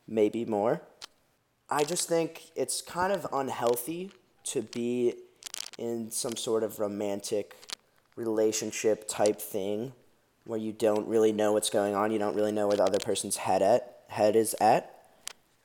maybe 0.07 0.45
more. 0.45 0.83
I 1.71 1.85
just 1.85 2.07
think 2.07 2.51
it's 2.55 2.83
kind 2.83 3.11
of 3.11 3.25
unhealthy 3.33 4.11
to 4.43 4.61
be 4.61 5.15
in 5.79 6.11
some 6.11 6.35
sort 6.35 6.61
of 6.61 6.79
romantic 6.79 7.55
relationship 8.17 9.07
type 9.07 9.39
thing 9.39 9.93
where 10.43 10.59
you 10.59 10.73
don't 10.73 11.07
really 11.07 11.31
know 11.31 11.53
what's 11.53 11.69
going 11.69 11.95
on, 11.95 12.11
you 12.11 12.19
don't 12.19 12.35
really 12.35 12.51
know 12.51 12.67
where 12.67 12.75
the 12.75 12.83
other 12.83 12.99
person's 12.99 13.37
head 13.37 13.61
at 13.61 13.93
head 14.09 14.35
is 14.35 14.55
at. 14.59 14.93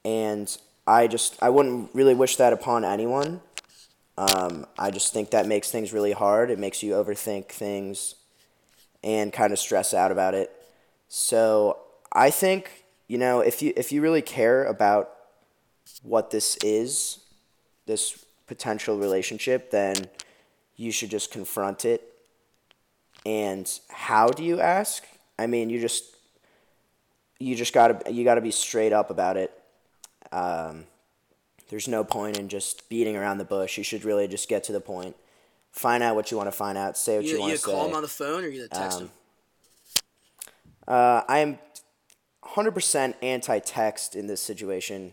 And 0.05 0.57
I 0.87 1.07
just 1.07 1.41
I 1.43 1.49
wouldn't 1.49 1.91
really 1.95 2.15
wish 2.15 2.37
that 2.37 2.53
upon 2.53 2.85
anyone. 2.85 3.41
Um, 4.19 4.67
I 4.79 4.91
just 4.91 5.13
think 5.13 5.31
that 5.31 5.47
makes 5.47 5.71
things 5.71 5.93
really 5.93 6.13
hard. 6.13 6.51
It 6.51 6.59
makes 6.59 6.83
you 6.83 6.93
overthink 6.93 7.49
things 7.49 8.17
and 9.03 9.33
kind 9.33 9.53
of 9.53 9.59
stress 9.59 9.95
out 9.95 10.13
about 10.13 10.35
it. 10.35 10.51
So 11.09 11.79
I 12.13 12.31
think, 12.31 12.85
you 13.09 13.19
know, 13.19 13.41
if 13.41 13.63
you 13.63 13.73
if 13.77 13.93
you 13.93 14.03
really 14.03 14.23
care 14.23 14.65
about 14.65 15.11
what 16.03 16.31
this 16.31 16.57
is, 16.63 17.19
this 17.87 18.25
potential 18.47 18.99
relationship, 18.99 19.71
then 19.71 20.09
you 20.77 20.91
should 20.91 21.11
just 21.11 21.31
confront 21.31 21.85
it. 21.85 22.12
And 23.25 23.71
how 23.89 24.29
do 24.29 24.43
you 24.43 24.61
ask? 24.61 25.05
I 25.39 25.47
mean, 25.47 25.71
you 25.71 25.81
just 25.81 26.05
you 27.39 27.55
just 27.57 27.73
gotta 27.73 28.11
you 28.13 28.25
gotta 28.25 28.41
be 28.41 28.51
straight 28.51 28.93
up 28.93 29.11
about 29.11 29.37
it. 29.37 29.53
Um, 30.33 30.85
there's 31.69 31.89
no 31.89 32.05
point 32.05 32.39
in 32.39 32.49
just 32.49 32.89
beating 32.89 33.17
around 33.17 33.39
the 33.39 33.45
bush. 33.45 33.79
You 33.79 33.85
should 33.85 34.05
really 34.05 34.27
just 34.29 34.49
get 34.49 34.65
to 34.65 34.73
the 34.73 34.81
point. 34.81 35.17
Find 35.71 36.03
out 36.03 36.17
what 36.17 36.31
you 36.31 36.37
want 36.37 36.49
to 36.49 36.53
find 36.57 36.77
out. 36.77 36.99
Say 36.99 37.17
what 37.17 37.25
you, 37.25 37.33
You, 37.35 37.41
want 37.41 37.53
to 37.53 37.59
say. 37.59 37.71
you 37.71 37.77
call 37.77 37.89
him 37.89 37.95
on 37.97 38.03
the 38.03 38.09
phone 38.09 38.45
or 38.45 38.49
you 38.49 38.69
text 38.69 38.99
Um, 38.99 39.05
him. 39.05 39.11
Uh, 40.87 41.23
I 41.29 41.39
am 41.39 41.59
100% 42.45 43.15
anti-text 43.23 44.15
in 44.17 44.27
this 44.27 44.41
situation, 44.43 45.13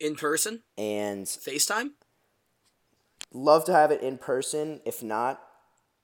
In 0.00 0.16
person, 0.16 0.62
and 0.76 1.26
FaceTime. 1.26 1.90
love 3.32 3.64
to 3.66 3.72
have 3.72 3.90
it 3.92 4.00
in 4.00 4.18
person. 4.18 4.80
If 4.84 5.02
not, 5.02 5.40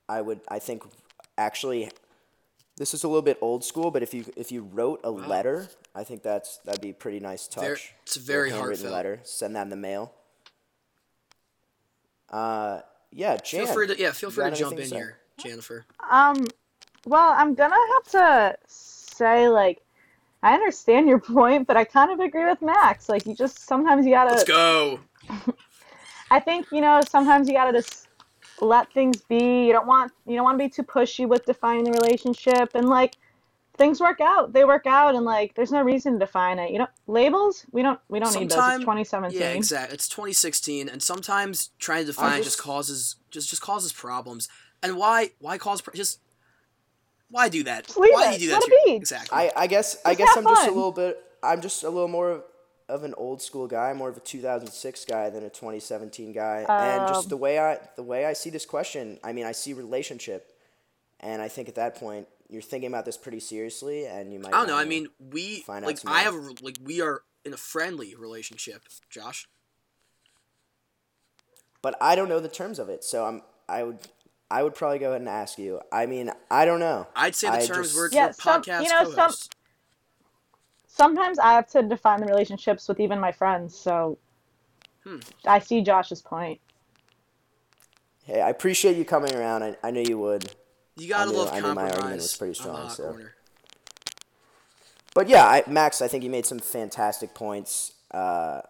I 0.08 0.20
would. 0.20 0.40
I 0.48 0.58
think 0.58 0.84
actually, 1.38 1.90
this 2.76 2.94
is 2.94 3.04
a 3.04 3.08
little 3.08 3.22
bit 3.22 3.38
old 3.40 3.64
school. 3.64 3.90
But 3.90 4.02
if 4.02 4.12
you 4.14 4.24
if 4.36 4.50
you 4.52 4.62
wrote 4.62 5.00
a 5.04 5.10
letter, 5.10 5.68
I 5.94 6.04
think 6.04 6.22
that's 6.22 6.58
that'd 6.64 6.80
be 6.80 6.90
a 6.90 6.94
pretty 6.94 7.20
nice 7.20 7.46
touch. 7.48 7.64
Ver- 7.64 7.76
it's 8.04 8.16
very 8.16 8.48
Little 8.50 8.58
handwritten 8.60 8.86
heartfelt. 8.90 9.06
letter. 9.16 9.20
Send 9.24 9.56
that 9.56 9.62
in 9.62 9.70
the 9.70 9.76
mail. 9.76 10.12
Uh, 12.30 12.80
yeah, 13.10 13.36
Jan. 13.36 13.66
Feel 13.66 13.74
free 13.74 13.86
to 13.88 13.98
yeah. 13.98 14.12
Feel 14.12 14.30
free 14.30 14.48
to 14.50 14.56
jump 14.56 14.78
in 14.78 14.88
to 14.88 14.94
here, 14.94 15.18
Jennifer. 15.38 15.84
Um, 16.10 16.46
well, 17.06 17.34
I'm 17.36 17.54
gonna 17.54 17.74
have 17.94 18.12
to 18.12 18.56
say, 18.66 19.48
like, 19.48 19.82
I 20.42 20.54
understand 20.54 21.08
your 21.08 21.18
point, 21.20 21.66
but 21.66 21.76
I 21.76 21.84
kind 21.84 22.10
of 22.10 22.20
agree 22.20 22.46
with 22.46 22.62
Max. 22.62 23.08
Like, 23.08 23.26
you 23.26 23.34
just 23.34 23.66
sometimes 23.66 24.06
you 24.06 24.12
gotta. 24.12 24.30
Let's 24.30 24.44
gotta. 24.44 24.98
go. 25.28 25.54
I 26.30 26.40
think 26.40 26.66
you 26.72 26.80
know 26.80 27.02
sometimes 27.06 27.46
you 27.48 27.54
gotta 27.54 27.72
just 27.72 28.08
let 28.62 28.92
things 28.92 29.20
be. 29.22 29.66
You 29.66 29.72
don't 29.72 29.86
want 29.86 30.12
you 30.26 30.36
don't 30.36 30.44
want 30.44 30.58
to 30.58 30.64
be 30.64 30.70
too 30.70 30.82
pushy 30.82 31.26
with 31.26 31.44
defining 31.44 31.84
the 31.84 31.92
relationship, 31.92 32.70
and 32.74 32.88
like 32.88 33.16
things 33.76 34.00
work 34.00 34.20
out. 34.20 34.52
They 34.52 34.64
work 34.64 34.86
out, 34.86 35.14
and 35.14 35.24
like 35.24 35.54
there's 35.54 35.72
no 35.72 35.82
reason 35.82 36.14
to 36.14 36.18
define 36.20 36.58
it. 36.58 36.70
You 36.70 36.78
know, 36.78 36.88
labels 37.06 37.66
we 37.72 37.82
don't 37.82 37.98
we 38.08 38.18
don't 38.20 38.34
need 38.34 38.50
those. 38.50 38.58
It's 38.58 38.80
2017. 38.80 39.38
Yeah, 39.40 39.48
exactly. 39.50 39.94
It's 39.94 40.08
2016, 40.08 40.88
and 40.88 41.02
sometimes 41.02 41.70
trying 41.78 42.02
to 42.02 42.06
define 42.06 42.38
just 42.38 42.44
just- 42.44 42.58
causes 42.60 43.16
just 43.30 43.50
just 43.50 43.62
causes 43.62 43.92
problems. 43.92 44.48
And 44.82 44.96
why 44.96 45.30
why 45.38 45.58
cause 45.58 45.80
pro- 45.80 45.94
just 45.94 46.20
why 47.30 47.48
do 47.48 47.62
that? 47.64 47.86
Just 47.86 47.98
leave 47.98 48.12
why 48.12 48.32
it. 48.32 48.38
do 48.38 48.44
you 48.44 48.48
do 48.50 48.54
Let 48.54 48.62
that? 48.62 48.72
it 48.72 48.86
be. 48.86 48.92
Exactly. 48.92 49.38
I, 49.38 49.52
I 49.56 49.66
guess 49.66 49.96
I 50.04 50.14
guess 50.14 50.36
I'm 50.36 50.44
just 50.44 50.66
a 50.66 50.70
little 50.70 50.92
bit 50.92 51.18
I'm 51.42 51.60
just 51.60 51.82
a 51.82 51.90
little 51.90 52.08
more 52.08 52.44
of, 52.92 52.98
of 53.00 53.04
an 53.04 53.14
old 53.16 53.40
school 53.42 53.66
guy, 53.66 53.92
more 53.92 54.08
of 54.08 54.16
a 54.16 54.20
2006 54.20 55.04
guy 55.06 55.30
than 55.30 55.44
a 55.44 55.50
2017 55.50 56.32
guy. 56.32 56.64
and 56.68 57.08
just 57.08 57.24
Um, 57.24 57.28
the 57.28 57.36
way 57.36 57.58
I 57.58 57.78
the 57.96 58.02
way 58.02 58.26
I 58.26 58.32
see 58.34 58.50
this 58.50 58.66
question, 58.66 59.18
I 59.24 59.32
mean, 59.32 59.46
I 59.46 59.52
see 59.52 59.72
relationship, 59.72 60.56
and 61.20 61.40
I 61.42 61.48
think 61.48 61.68
at 61.68 61.74
that 61.76 61.94
point 61.96 62.28
you're 62.48 62.62
thinking 62.62 62.88
about 62.88 63.04
this 63.04 63.16
pretty 63.16 63.40
seriously, 63.40 64.06
and 64.06 64.32
you 64.32 64.38
might. 64.38 64.52
I 64.54 64.58
don't 64.58 64.66
know. 64.68 64.76
I 64.76 64.84
mean, 64.84 65.08
we 65.18 65.60
find 65.62 65.84
like 65.84 65.98
some 65.98 66.12
I 66.12 66.20
have 66.20 66.34
like 66.60 66.76
we 66.82 67.00
are 67.00 67.22
in 67.44 67.52
a 67.52 67.56
friendly 67.56 68.14
relationship, 68.14 68.82
Josh. 69.10 69.48
but 71.80 71.96
I 72.00 72.14
don't 72.14 72.28
know 72.28 72.40
the 72.40 72.48
terms 72.48 72.78
of 72.78 72.88
it, 72.88 73.04
so 73.04 73.24
I'm 73.24 73.42
I 73.68 73.82
would 73.84 73.98
I 74.50 74.62
would 74.62 74.74
probably 74.74 74.98
go 74.98 75.08
ahead 75.10 75.20
and 75.22 75.28
ask 75.30 75.58
you. 75.58 75.80
I 75.90 76.06
mean, 76.06 76.30
I 76.50 76.64
don't 76.66 76.80
know. 76.80 77.06
I'd 77.16 77.34
say 77.34 77.48
the 77.48 77.54
I 77.54 77.66
terms 77.66 77.88
just- 77.88 77.96
were 77.96 78.10
Yeah, 78.12 78.32
for 78.32 78.42
some- 78.42 78.62
podcast 78.62 78.82
you 78.84 78.90
know, 78.90 79.04
some- 79.04 79.14
co-hosts. 79.14 79.48
Sometimes 80.94 81.38
I 81.38 81.52
have 81.54 81.68
to 81.68 81.82
define 81.82 82.20
the 82.20 82.26
relationships 82.26 82.86
with 82.86 83.00
even 83.00 83.18
my 83.18 83.32
friends. 83.32 83.74
So 83.76 84.18
Hmm. 85.04 85.18
I 85.46 85.58
see 85.58 85.80
Josh's 85.82 86.22
point. 86.22 86.60
Hey, 88.24 88.40
I 88.40 88.50
appreciate 88.50 88.96
you 88.96 89.04
coming 89.04 89.34
around. 89.34 89.64
I, 89.64 89.76
I 89.82 89.90
knew 89.90 90.04
you 90.06 90.18
would. 90.18 90.52
You 90.96 91.08
gotta 91.08 91.30
knew- 91.32 91.38
love 91.38 91.52
I 91.52 91.60
knew 91.60 91.74
my 91.74 91.90
argument 91.90 92.16
was 92.16 92.36
pretty 92.36 92.54
strong, 92.54 92.88
so. 92.90 93.08
corner. 93.10 93.34
But 95.14 95.28
yeah, 95.28 95.44
I, 95.46 95.64
Max, 95.66 96.00
I 96.00 96.08
think 96.08 96.22
you 96.24 96.30
made 96.30 96.46
some 96.46 96.58
fantastic 96.60 97.34
points. 97.34 97.92
Uh, 98.12 98.60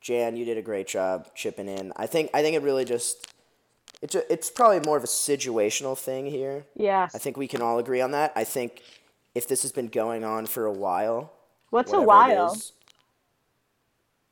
Jan, 0.00 0.36
you 0.36 0.44
did 0.44 0.56
a 0.56 0.62
great 0.62 0.86
job 0.86 1.28
chipping 1.34 1.68
in. 1.68 1.92
I 1.96 2.06
think 2.06 2.30
I 2.32 2.42
think 2.42 2.56
it 2.56 2.62
really 2.62 2.84
just 2.86 3.26
it's 4.00 4.14
a, 4.14 4.32
it's 4.32 4.48
probably 4.50 4.80
more 4.80 4.96
of 4.96 5.04
a 5.04 5.08
situational 5.08 5.98
thing 5.98 6.26
here. 6.26 6.64
Yeah. 6.74 7.08
I 7.12 7.18
think 7.18 7.36
we 7.36 7.46
can 7.48 7.60
all 7.60 7.78
agree 7.78 8.00
on 8.00 8.12
that. 8.12 8.32
I 8.34 8.44
think 8.44 8.82
if 9.34 9.46
this 9.46 9.60
has 9.62 9.72
been 9.72 9.88
going 9.88 10.24
on 10.24 10.46
for 10.46 10.64
a 10.64 10.72
while, 10.72 11.32
What's 11.70 11.92
a 11.92 12.00
whatever 12.00 12.32
it 12.32 12.36
while? 12.36 12.56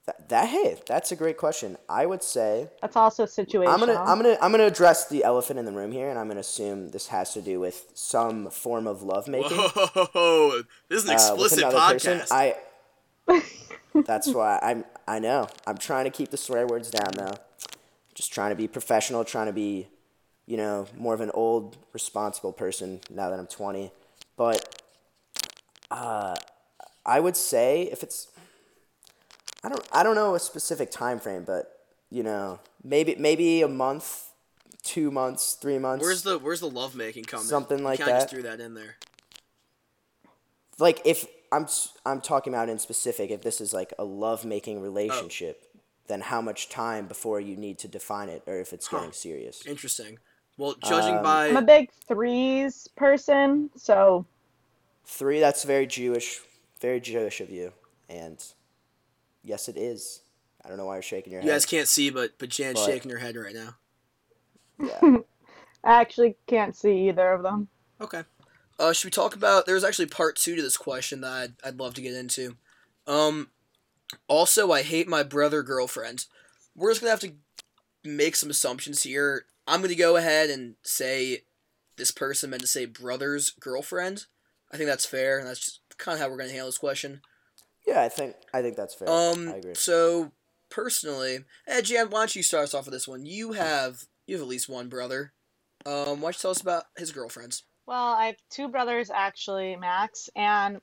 That, 0.06 0.28
that 0.30 0.48
hey, 0.48 0.80
that's 0.86 1.12
a 1.12 1.16
great 1.16 1.36
question. 1.36 1.76
I 1.88 2.06
would 2.06 2.22
say 2.22 2.68
That's 2.80 2.96
also 2.96 3.24
situational. 3.26 3.68
I'm 3.68 3.80
gonna 3.80 3.94
I'm 3.94 4.16
gonna 4.22 4.38
I'm 4.40 4.50
gonna 4.50 4.66
address 4.66 5.08
the 5.08 5.22
elephant 5.22 5.58
in 5.58 5.66
the 5.66 5.72
room 5.72 5.92
here, 5.92 6.08
and 6.08 6.18
I'm 6.18 6.28
gonna 6.28 6.40
assume 6.40 6.90
this 6.92 7.08
has 7.08 7.34
to 7.34 7.42
do 7.42 7.60
with 7.60 7.90
some 7.94 8.48
form 8.50 8.86
of 8.86 9.02
lovemaking 9.02 9.56
Whoa, 9.58 10.62
this 10.88 11.04
is 11.04 11.10
an 11.10 11.16
uh, 11.16 11.34
with 11.36 11.52
explicit 11.52 11.58
another 11.58 11.78
podcast. 11.78 11.92
person. 11.92 12.26
I. 12.30 12.56
That's 14.06 14.28
why 14.28 14.58
I'm. 14.62 14.84
I 15.06 15.18
know. 15.18 15.48
I'm 15.66 15.76
trying 15.76 16.04
to 16.04 16.10
keep 16.10 16.30
the 16.30 16.36
swear 16.36 16.66
words 16.66 16.90
down 16.90 17.12
though. 17.14 17.34
Just 18.14 18.32
trying 18.32 18.50
to 18.50 18.56
be 18.56 18.66
professional. 18.66 19.24
Trying 19.24 19.46
to 19.46 19.52
be, 19.52 19.88
you 20.46 20.56
know, 20.56 20.86
more 20.96 21.14
of 21.14 21.20
an 21.20 21.30
old, 21.34 21.76
responsible 21.92 22.52
person 22.52 23.00
now 23.10 23.28
that 23.30 23.38
I'm 23.38 23.46
20. 23.46 23.92
But, 24.36 24.82
uh, 25.90 26.36
I 27.08 27.20
would 27.20 27.36
say 27.36 27.88
if 27.90 28.02
it's, 28.02 28.28
I 29.64 29.68
don't. 29.70 29.84
I 29.92 30.02
don't 30.02 30.14
know 30.14 30.34
a 30.34 30.40
specific 30.40 30.90
time 30.90 31.18
frame, 31.18 31.44
but 31.44 31.72
you 32.10 32.22
know, 32.22 32.60
maybe 32.84 33.16
maybe 33.18 33.62
a 33.62 33.68
month, 33.68 34.30
two 34.82 35.10
months, 35.10 35.54
three 35.54 35.78
months. 35.78 36.02
where's 36.04 36.22
the 36.22 36.38
Where's 36.38 36.60
the 36.60 36.70
lovemaking 36.70 37.24
coming? 37.24 37.46
Something 37.46 37.82
like 37.82 37.98
you 37.98 38.04
kinda 38.04 38.20
Just 38.20 38.30
that. 38.30 38.34
threw 38.34 38.42
that 38.42 38.60
in 38.60 38.74
there. 38.74 38.96
like 40.78 41.00
if 41.04 41.26
I'm 41.50 41.66
I'm 42.06 42.20
talking 42.20 42.52
about 42.54 42.68
in 42.68 42.78
specific 42.78 43.30
if 43.30 43.42
this 43.42 43.60
is 43.60 43.72
like 43.72 43.92
a 43.98 44.04
love 44.04 44.44
making 44.44 44.80
relationship, 44.80 45.64
then 46.06 46.20
how 46.20 46.40
much 46.40 46.68
time 46.68 47.06
before 47.06 47.40
you 47.40 47.56
need 47.56 47.78
to 47.80 47.88
define 47.88 48.28
it 48.28 48.42
or 48.46 48.60
if 48.60 48.72
it's 48.72 48.86
getting 48.86 49.12
serious. 49.12 49.66
Interesting. 49.66 50.18
Well, 50.56 50.74
judging 50.82 51.16
Um, 51.16 51.22
by 51.22 51.48
I'm 51.48 51.56
a 51.56 51.62
big 51.62 51.90
threes 52.06 52.88
person, 52.96 53.70
so 53.76 54.26
Three, 55.04 55.40
that's 55.40 55.64
very 55.64 55.86
Jewish, 55.86 56.40
very 56.78 57.00
Jewish 57.00 57.40
of 57.40 57.50
you, 57.50 57.72
and 58.08 58.42
yes, 59.42 59.68
it 59.68 59.76
is. 59.76 60.20
I 60.64 60.68
don't 60.68 60.76
know 60.78 60.86
why 60.86 60.94
you're 60.96 61.02
shaking 61.02 61.32
your 61.32 61.40
you 61.42 61.48
head. 61.48 61.54
You 61.54 61.60
guys 61.60 61.66
can't 61.66 61.88
see, 61.88 62.10
but 62.10 62.38
but 62.38 62.48
Jan's 62.48 62.80
But- 62.80 62.86
shaking 62.86 63.10
her 63.10 63.18
head 63.18 63.36
right 63.36 63.54
now. 63.54 63.76
yeah. 64.80 65.18
I 65.84 66.00
actually 66.00 66.36
can't 66.48 66.76
see 66.76 67.08
either 67.08 67.30
of 67.32 67.42
them. 67.42 67.68
Okay. 68.00 68.24
Uh, 68.80 68.92
should 68.92 69.06
we 69.06 69.10
talk 69.12 69.34
about? 69.34 69.64
There's 69.64 69.84
actually 69.84 70.06
part 70.06 70.36
two 70.36 70.56
to 70.56 70.62
this 70.62 70.76
question 70.76 71.20
that 71.20 71.32
I'd, 71.32 71.52
I'd 71.64 71.78
love 71.78 71.94
to 71.94 72.00
get 72.02 72.14
into. 72.14 72.56
Um, 73.06 73.50
also, 74.26 74.72
I 74.72 74.82
hate 74.82 75.08
my 75.08 75.22
brother 75.22 75.62
girlfriend. 75.62 76.26
We're 76.74 76.90
just 76.90 77.00
gonna 77.00 77.10
have 77.10 77.20
to 77.20 77.32
make 78.04 78.36
some 78.36 78.50
assumptions 78.50 79.02
here. 79.04 79.46
I'm 79.66 79.82
gonna 79.82 79.94
go 79.94 80.16
ahead 80.16 80.50
and 80.50 80.74
say 80.82 81.42
this 81.96 82.10
person 82.10 82.50
meant 82.50 82.62
to 82.62 82.68
say 82.68 82.84
brother's 82.86 83.50
girlfriend. 83.50 84.26
I 84.72 84.76
think 84.76 84.88
that's 84.88 85.06
fair, 85.06 85.38
and 85.38 85.46
that's 85.46 85.60
just 85.60 85.80
kind 85.98 86.14
of 86.16 86.20
how 86.20 86.30
we're 86.30 86.38
gonna 86.38 86.50
handle 86.50 86.68
this 86.68 86.78
question. 86.78 87.20
yeah, 87.86 88.02
I 88.02 88.08
think 88.08 88.36
I 88.52 88.62
think 88.62 88.76
that's 88.76 88.94
fair. 88.94 89.08
Um, 89.08 89.48
I 89.48 89.56
agree. 89.56 89.74
so 89.74 90.32
personally, 90.70 91.40
eh, 91.66 91.80
Jan, 91.80 92.10
why 92.10 92.20
don't 92.20 92.36
you 92.36 92.42
start 92.42 92.64
us 92.64 92.74
off 92.74 92.86
with 92.86 92.92
this 92.92 93.08
one? 93.08 93.26
You 93.26 93.52
have 93.52 94.04
you 94.26 94.36
have 94.36 94.42
at 94.42 94.48
least 94.48 94.68
one 94.68 94.88
brother. 94.88 95.32
Um, 95.86 96.20
why 96.20 96.26
don't 96.26 96.36
you 96.36 96.40
tell 96.40 96.50
us 96.50 96.60
about 96.60 96.84
his 96.96 97.12
girlfriends? 97.12 97.64
Well, 97.86 98.12
I 98.14 98.26
have 98.26 98.36
two 98.50 98.68
brothers 98.68 99.10
actually, 99.10 99.76
Max, 99.76 100.28
and 100.36 100.80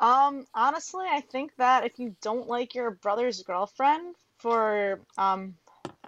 um 0.00 0.46
honestly, 0.54 1.06
I 1.08 1.20
think 1.20 1.52
that 1.58 1.84
if 1.84 1.98
you 1.98 2.16
don't 2.22 2.48
like 2.48 2.74
your 2.74 2.92
brother's 2.92 3.42
girlfriend 3.42 4.14
for 4.38 5.00
um 5.18 5.54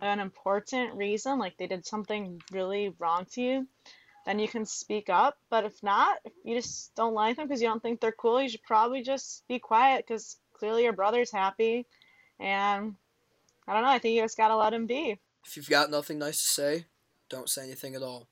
an 0.03 0.21
important 0.21 0.95
reason, 0.95 1.39
like 1.39 1.57
they 1.57 1.67
did 1.67 1.87
something 1.87 2.41
really 2.53 2.95
wrong 2.99 3.27
to 3.33 3.43
you, 3.43 3.67
then 4.27 4.39
you 4.39 4.49
can 4.49 4.67
speak 4.67 5.09
up. 5.09 5.39
But 5.49 5.65
if 5.65 5.83
not, 5.83 6.19
if 6.25 6.33
you 6.45 6.57
just 6.57 6.95
don't 6.95 7.15
like 7.15 7.37
them 7.37 7.47
because 7.47 7.63
you 7.63 7.69
don't 7.69 7.83
think 7.83 8.01
they're 8.01 8.13
cool, 8.13 8.43
you 8.43 8.49
should 8.49 8.63
probably 8.63 9.03
just 9.03 9.47
be 9.49 9.59
quiet 9.59 10.05
because 10.07 10.37
clearly 10.53 10.83
your 10.83 10.93
brother's 10.93 11.33
happy. 11.33 11.87
And 12.39 12.97
I 13.67 13.73
don't 13.73 13.83
know, 13.83 13.89
I 13.89 13.99
think 13.99 14.15
you 14.15 14.23
just 14.23 14.37
gotta 14.37 14.57
let 14.57 14.75
him 14.75 14.87
be. 14.87 15.19
If 15.47 15.57
you've 15.57 15.71
got 15.71 15.91
nothing 15.91 16.19
nice 16.19 16.39
to 16.43 16.49
say, 16.49 16.87
don't 17.29 17.49
say 17.49 17.63
anything 17.65 17.95
at 17.95 18.03
all. 18.03 18.27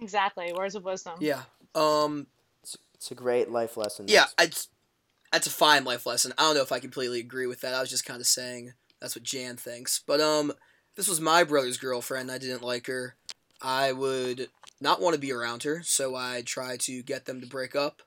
Exactly, 0.00 0.52
words 0.52 0.74
of 0.74 0.84
wisdom. 0.84 1.14
Yeah. 1.20 1.42
Um. 1.74 2.26
It's, 2.62 2.76
it's 2.94 3.10
a 3.10 3.14
great 3.14 3.50
life 3.50 3.76
lesson. 3.76 4.06
Yeah. 4.08 4.26
That's- 4.38 4.68
I'd, 4.68 5.32
that's 5.32 5.46
a 5.46 5.50
fine 5.50 5.84
life 5.84 6.04
lesson. 6.04 6.34
I 6.36 6.42
don't 6.42 6.56
know 6.56 6.62
if 6.62 6.72
I 6.72 6.78
completely 6.78 7.18
agree 7.18 7.46
with 7.46 7.62
that. 7.62 7.72
I 7.72 7.80
was 7.80 7.88
just 7.88 8.04
kind 8.04 8.20
of 8.20 8.26
saying 8.26 8.74
that's 9.00 9.16
what 9.16 9.24
Jan 9.24 9.56
thinks. 9.56 10.02
But 10.06 10.20
um, 10.20 10.52
this 10.94 11.08
was 11.08 11.22
my 11.22 11.42
brother's 11.42 11.78
girlfriend. 11.78 12.30
I 12.30 12.36
didn't 12.36 12.62
like 12.62 12.86
her. 12.86 13.16
I 13.62 13.92
would 13.92 14.48
not 14.82 15.00
want 15.00 15.14
to 15.14 15.20
be 15.20 15.32
around 15.32 15.62
her, 15.62 15.82
so 15.82 16.14
I'd 16.16 16.46
try 16.46 16.76
to 16.78 17.02
get 17.02 17.24
them 17.24 17.40
to 17.40 17.46
break 17.46 17.74
up. 17.74 18.02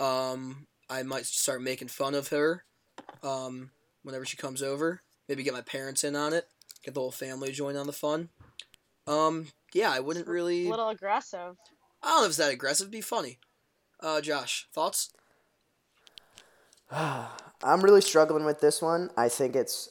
Um, 0.00 0.66
I 0.88 1.02
might 1.02 1.26
start 1.26 1.62
making 1.62 1.88
fun 1.88 2.14
of 2.14 2.28
her. 2.28 2.64
Um, 3.22 3.70
whenever 4.02 4.24
she 4.24 4.36
comes 4.36 4.62
over, 4.62 5.02
maybe 5.28 5.42
get 5.42 5.52
my 5.54 5.60
parents 5.60 6.04
in 6.04 6.16
on 6.16 6.32
it. 6.32 6.46
Get 6.84 6.94
the 6.94 7.00
whole 7.00 7.10
family 7.10 7.48
to 7.48 7.54
join 7.54 7.76
on 7.76 7.86
the 7.86 7.92
fun. 7.92 8.30
Um, 9.06 9.48
yeah, 9.74 9.90
I 9.90 10.00
wouldn't 10.00 10.26
really. 10.26 10.66
A 10.66 10.70
little 10.70 10.88
aggressive. 10.88 11.56
I 12.02 12.08
don't 12.08 12.18
know 12.20 12.24
if 12.24 12.28
it's 12.30 12.38
that 12.38 12.52
aggressive. 12.52 12.84
It'd 12.84 12.92
be 12.92 13.00
funny. 13.00 13.38
Uh, 14.00 14.20
Josh, 14.20 14.66
thoughts? 14.72 15.12
I'm 16.90 17.80
really 17.80 18.00
struggling 18.00 18.44
with 18.44 18.60
this 18.60 18.80
one. 18.80 19.10
I 19.16 19.28
think 19.28 19.56
it's 19.56 19.90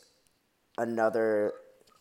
another 0.78 1.54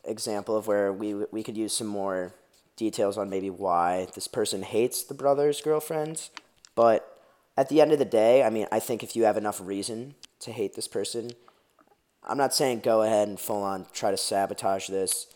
example 0.04 0.56
of 0.56 0.66
where 0.66 0.92
we 0.92 1.14
we 1.32 1.42
could 1.42 1.56
use 1.56 1.72
some 1.72 1.88
more 1.88 2.34
details 2.76 3.18
on 3.18 3.30
maybe 3.30 3.50
why 3.50 4.06
this 4.14 4.28
person 4.28 4.62
hates 4.62 5.02
the 5.02 5.14
brother's 5.14 5.60
girlfriend. 5.60 6.28
But 6.74 7.20
at 7.56 7.68
the 7.68 7.80
end 7.80 7.92
of 7.92 7.98
the 7.98 8.04
day, 8.04 8.42
I 8.42 8.50
mean, 8.50 8.66
I 8.70 8.78
think 8.78 9.02
if 9.02 9.16
you 9.16 9.24
have 9.24 9.36
enough 9.36 9.60
reason 9.60 10.14
to 10.40 10.52
hate 10.52 10.74
this 10.74 10.88
person, 10.88 11.30
I'm 12.22 12.36
not 12.36 12.54
saying 12.54 12.80
go 12.80 13.02
ahead 13.02 13.28
and 13.28 13.40
full 13.40 13.62
on 13.62 13.86
try 13.92 14.10
to 14.10 14.16
sabotage 14.16 14.88
this, 14.88 15.26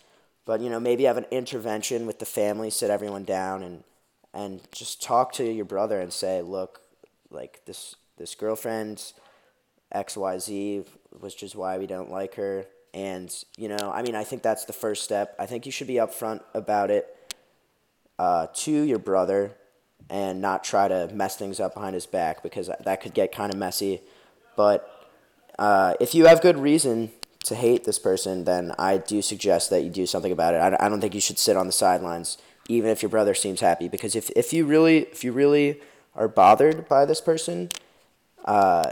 but 0.44 0.60
you 0.60 0.68
know, 0.68 0.80
maybe 0.80 1.04
have 1.04 1.16
an 1.16 1.26
intervention 1.30 2.06
with 2.06 2.18
the 2.18 2.26
family, 2.26 2.70
sit 2.70 2.90
everyone 2.90 3.24
down 3.24 3.62
and 3.62 3.84
and 4.32 4.60
just 4.70 5.02
talk 5.02 5.32
to 5.32 5.44
your 5.44 5.64
brother 5.64 6.00
and 6.00 6.12
say, 6.12 6.42
look, 6.42 6.82
like 7.30 7.64
this 7.64 7.96
this 8.16 8.34
girlfriend 8.34 9.12
XYZ, 9.94 10.86
which 11.20 11.42
is 11.42 11.56
why 11.56 11.78
we 11.78 11.86
don't 11.86 12.10
like 12.10 12.34
her. 12.34 12.66
And, 12.92 13.32
you 13.56 13.68
know, 13.68 13.90
I 13.92 14.02
mean, 14.02 14.14
I 14.14 14.24
think 14.24 14.42
that's 14.42 14.64
the 14.64 14.72
first 14.72 15.04
step. 15.04 15.34
I 15.38 15.46
think 15.46 15.64
you 15.64 15.72
should 15.72 15.86
be 15.86 15.94
upfront 15.94 16.42
about 16.54 16.90
it 16.90 17.16
uh, 18.20 18.48
to 18.52 18.70
your 18.70 18.98
brother 18.98 19.56
and 20.10 20.42
not 20.42 20.62
try 20.62 20.88
to 20.88 21.08
mess 21.14 21.36
things 21.36 21.58
up 21.58 21.72
behind 21.72 21.94
his 21.94 22.04
back 22.04 22.42
because 22.42 22.68
that 22.84 23.00
could 23.00 23.14
get 23.14 23.32
kind 23.32 23.50
of 23.50 23.58
messy. 23.58 24.02
But 24.56 25.10
uh, 25.58 25.94
if 26.00 26.14
you 26.14 26.26
have 26.26 26.42
good 26.42 26.58
reason 26.58 27.12
to 27.44 27.54
hate 27.54 27.84
this 27.84 27.98
person, 27.98 28.44
then 28.44 28.74
I 28.78 28.98
do 28.98 29.22
suggest 29.22 29.70
that 29.70 29.84
you 29.84 29.88
do 29.88 30.04
something 30.04 30.32
about 30.32 30.52
it. 30.52 30.58
I, 30.58 30.76
I 30.84 30.90
don't 30.90 31.00
think 31.00 31.14
you 31.14 31.20
should 31.22 31.38
sit 31.38 31.56
on 31.56 31.64
the 31.64 31.72
sidelines, 31.72 32.36
even 32.68 32.90
if 32.90 33.00
your 33.00 33.08
brother 33.08 33.32
seems 33.32 33.60
happy, 33.60 33.88
because 33.88 34.14
if, 34.14 34.28
if 34.36 34.52
you 34.52 34.66
really 34.66 34.98
if 34.98 35.24
you 35.24 35.32
really 35.32 35.80
are 36.14 36.28
bothered 36.28 36.86
by 36.90 37.06
this 37.06 37.22
person, 37.22 37.70
uh, 38.44 38.90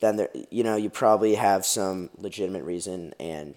then 0.00 0.16
there, 0.16 0.30
you 0.50 0.64
know 0.64 0.74
you 0.74 0.90
probably 0.90 1.36
have 1.36 1.64
some 1.64 2.10
legitimate 2.18 2.64
reason, 2.64 3.14
and 3.20 3.54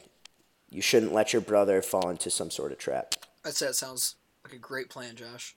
you 0.69 0.83
shouldn't 0.83 1.13
let 1.13 1.33
your 1.33 1.41
brother 1.41 1.81
fall 1.81 2.11
into 2.11 2.29
some 2.29 2.51
sort 2.51 2.71
of 2.71 2.77
trap. 2.77 3.15
That 3.43 3.55
sounds 3.55 4.15
like 4.49 4.57
a 4.57 4.59
great 4.59 4.89
plan, 4.89 5.15
Josh. 5.15 5.55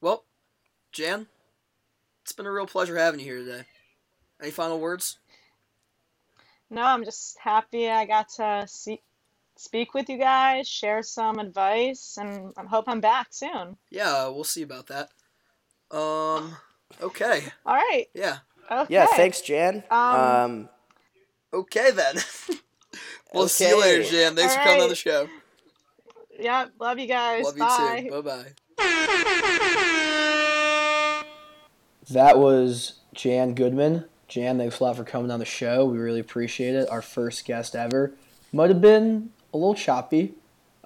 Well, 0.00 0.24
Jan, 0.92 1.26
it's 2.22 2.32
been 2.32 2.46
a 2.46 2.50
real 2.50 2.66
pleasure 2.66 2.96
having 2.96 3.20
you 3.20 3.26
here 3.26 3.38
today. 3.38 3.64
Any 4.40 4.50
final 4.50 4.80
words? 4.80 5.18
No, 6.70 6.82
I'm 6.82 7.04
just 7.04 7.38
happy 7.38 7.90
I 7.90 8.06
got 8.06 8.28
to 8.36 8.64
see, 8.66 9.02
speak 9.56 9.92
with 9.92 10.08
you 10.08 10.18
guys, 10.18 10.66
share 10.66 11.02
some 11.02 11.38
advice, 11.38 12.16
and 12.18 12.52
I 12.56 12.64
hope 12.64 12.86
I'm 12.88 13.00
back 13.00 13.28
soon. 13.30 13.76
Yeah, 13.90 14.28
we'll 14.28 14.44
see 14.44 14.62
about 14.62 14.86
that. 14.86 15.10
Um, 15.90 16.56
okay. 17.02 17.44
All 17.66 17.74
right. 17.74 18.06
Yeah. 18.14 18.38
Okay. 18.70 18.94
Yeah, 18.94 19.06
thanks, 19.14 19.42
Jan. 19.42 19.84
Um, 19.90 20.00
Um, 20.00 20.68
Okay 21.52 21.90
then. 21.90 22.16
we'll 23.34 23.48
see 23.48 23.68
you 23.68 23.80
later, 23.80 24.02
Jan. 24.02 24.34
Thanks 24.34 24.54
for 24.54 24.62
coming 24.62 24.82
on 24.82 24.88
the 24.88 24.94
show. 24.94 25.28
Yeah, 26.38 26.66
love 26.78 26.98
you 26.98 27.06
guys. 27.06 27.44
Love 27.44 27.56
you 27.56 28.10
too. 28.10 28.22
Bye 28.22 28.44
bye. 28.44 29.56
That 32.10 32.38
was 32.38 32.94
Jan 33.14 33.54
Goodman. 33.54 34.04
Jan, 34.28 34.58
thanks 34.58 34.78
a 34.80 34.84
lot 34.84 34.96
for 34.96 35.04
coming 35.04 35.30
on 35.30 35.38
the 35.40 35.44
show. 35.44 35.84
We 35.86 35.98
really 35.98 36.20
appreciate 36.20 36.74
it. 36.74 36.88
Our 36.88 37.02
first 37.02 37.44
guest 37.44 37.74
ever. 37.74 38.12
Might 38.52 38.70
have 38.70 38.80
been 38.80 39.30
a 39.52 39.56
little 39.56 39.74
choppy. 39.74 40.34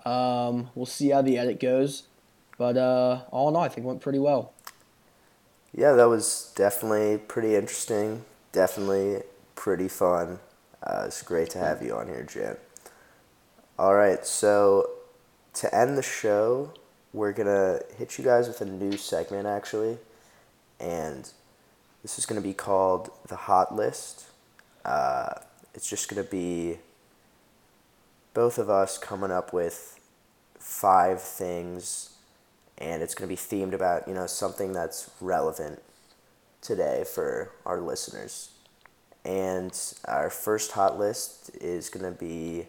Um, 0.04 0.70
we'll 0.74 0.86
see 0.86 1.10
how 1.10 1.22
the 1.22 1.36
edit 1.36 1.60
goes. 1.60 2.04
But 2.56 2.76
uh, 2.76 3.22
all 3.30 3.48
in 3.48 3.56
all, 3.56 3.62
I 3.62 3.68
think 3.68 3.84
it 3.84 3.88
went 3.88 4.00
pretty 4.00 4.18
well. 4.18 4.52
yeah, 5.74 5.92
that 5.92 6.08
was 6.08 6.52
definitely 6.56 7.18
pretty 7.18 7.54
interesting. 7.54 8.24
Definitely 8.52 9.22
pretty 9.54 9.88
fun. 9.88 10.38
Uh, 10.82 11.04
it's 11.06 11.22
great 11.22 11.50
to 11.50 11.58
have 11.58 11.82
you 11.82 11.94
on 11.94 12.08
here, 12.08 12.22
Jan. 12.22 12.56
All 13.78 13.94
right, 13.94 14.24
so 14.26 14.90
to 15.54 15.74
end 15.74 15.96
the 15.98 16.02
show, 16.02 16.72
we're 17.12 17.32
gonna 17.32 17.80
hit 17.96 18.18
you 18.18 18.24
guys 18.24 18.46
with 18.46 18.60
a 18.60 18.64
new 18.64 18.96
segment 18.96 19.46
actually, 19.46 19.98
and 20.78 21.30
this 22.02 22.18
is 22.18 22.26
gonna 22.26 22.40
be 22.40 22.54
called 22.54 23.10
the 23.28 23.36
Hot 23.36 23.74
List. 23.74 24.26
Uh, 24.84 25.34
it's 25.74 25.88
just 25.88 26.08
gonna 26.08 26.22
be 26.22 26.78
both 28.32 28.58
of 28.58 28.70
us 28.70 28.96
coming 28.96 29.30
up 29.30 29.52
with 29.52 29.98
five 30.58 31.20
things, 31.20 32.10
and 32.78 33.02
it's 33.02 33.14
gonna 33.14 33.28
be 33.28 33.36
themed 33.36 33.72
about 33.72 34.06
you 34.06 34.14
know 34.14 34.26
something 34.26 34.72
that's 34.72 35.10
relevant 35.20 35.82
today 36.60 37.04
for 37.04 37.50
our 37.66 37.80
listeners. 37.80 38.50
And 39.24 39.78
our 40.06 40.30
first 40.30 40.72
hot 40.72 40.98
list 40.98 41.50
is 41.60 41.90
gonna 41.90 42.12
be 42.12 42.68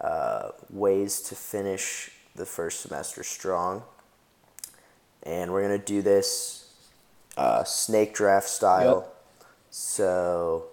uh, 0.00 0.50
ways 0.70 1.20
to 1.22 1.34
finish 1.34 2.10
the 2.34 2.46
first 2.46 2.80
semester 2.80 3.22
strong. 3.22 3.82
And 5.22 5.52
we're 5.52 5.62
gonna 5.62 5.78
do 5.78 6.02
this 6.02 6.72
uh, 7.36 7.64
snake 7.64 8.14
draft 8.14 8.48
style. 8.48 9.04
Yep. 9.04 9.16
So, 9.70 10.64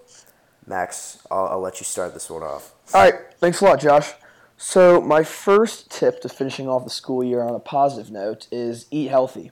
Max, 0.65 1.19
I'll, 1.29 1.47
I'll 1.47 1.61
let 1.61 1.79
you 1.79 1.83
start 1.85 2.13
this 2.13 2.29
one 2.29 2.43
off. 2.43 2.73
All 2.93 3.03
right, 3.03 3.15
thanks 3.39 3.61
a 3.61 3.65
lot, 3.65 3.79
Josh. 3.79 4.13
So 4.57 4.99
my 5.01 5.23
first 5.23 5.91
tip 5.91 6.19
to 6.21 6.29
finishing 6.29 6.67
off 6.67 6.83
the 6.83 6.89
school 6.89 7.23
year 7.23 7.43
on 7.43 7.53
a 7.53 7.59
positive 7.59 8.11
note 8.11 8.47
is 8.51 8.87
eat 8.89 9.09
healthy. 9.09 9.51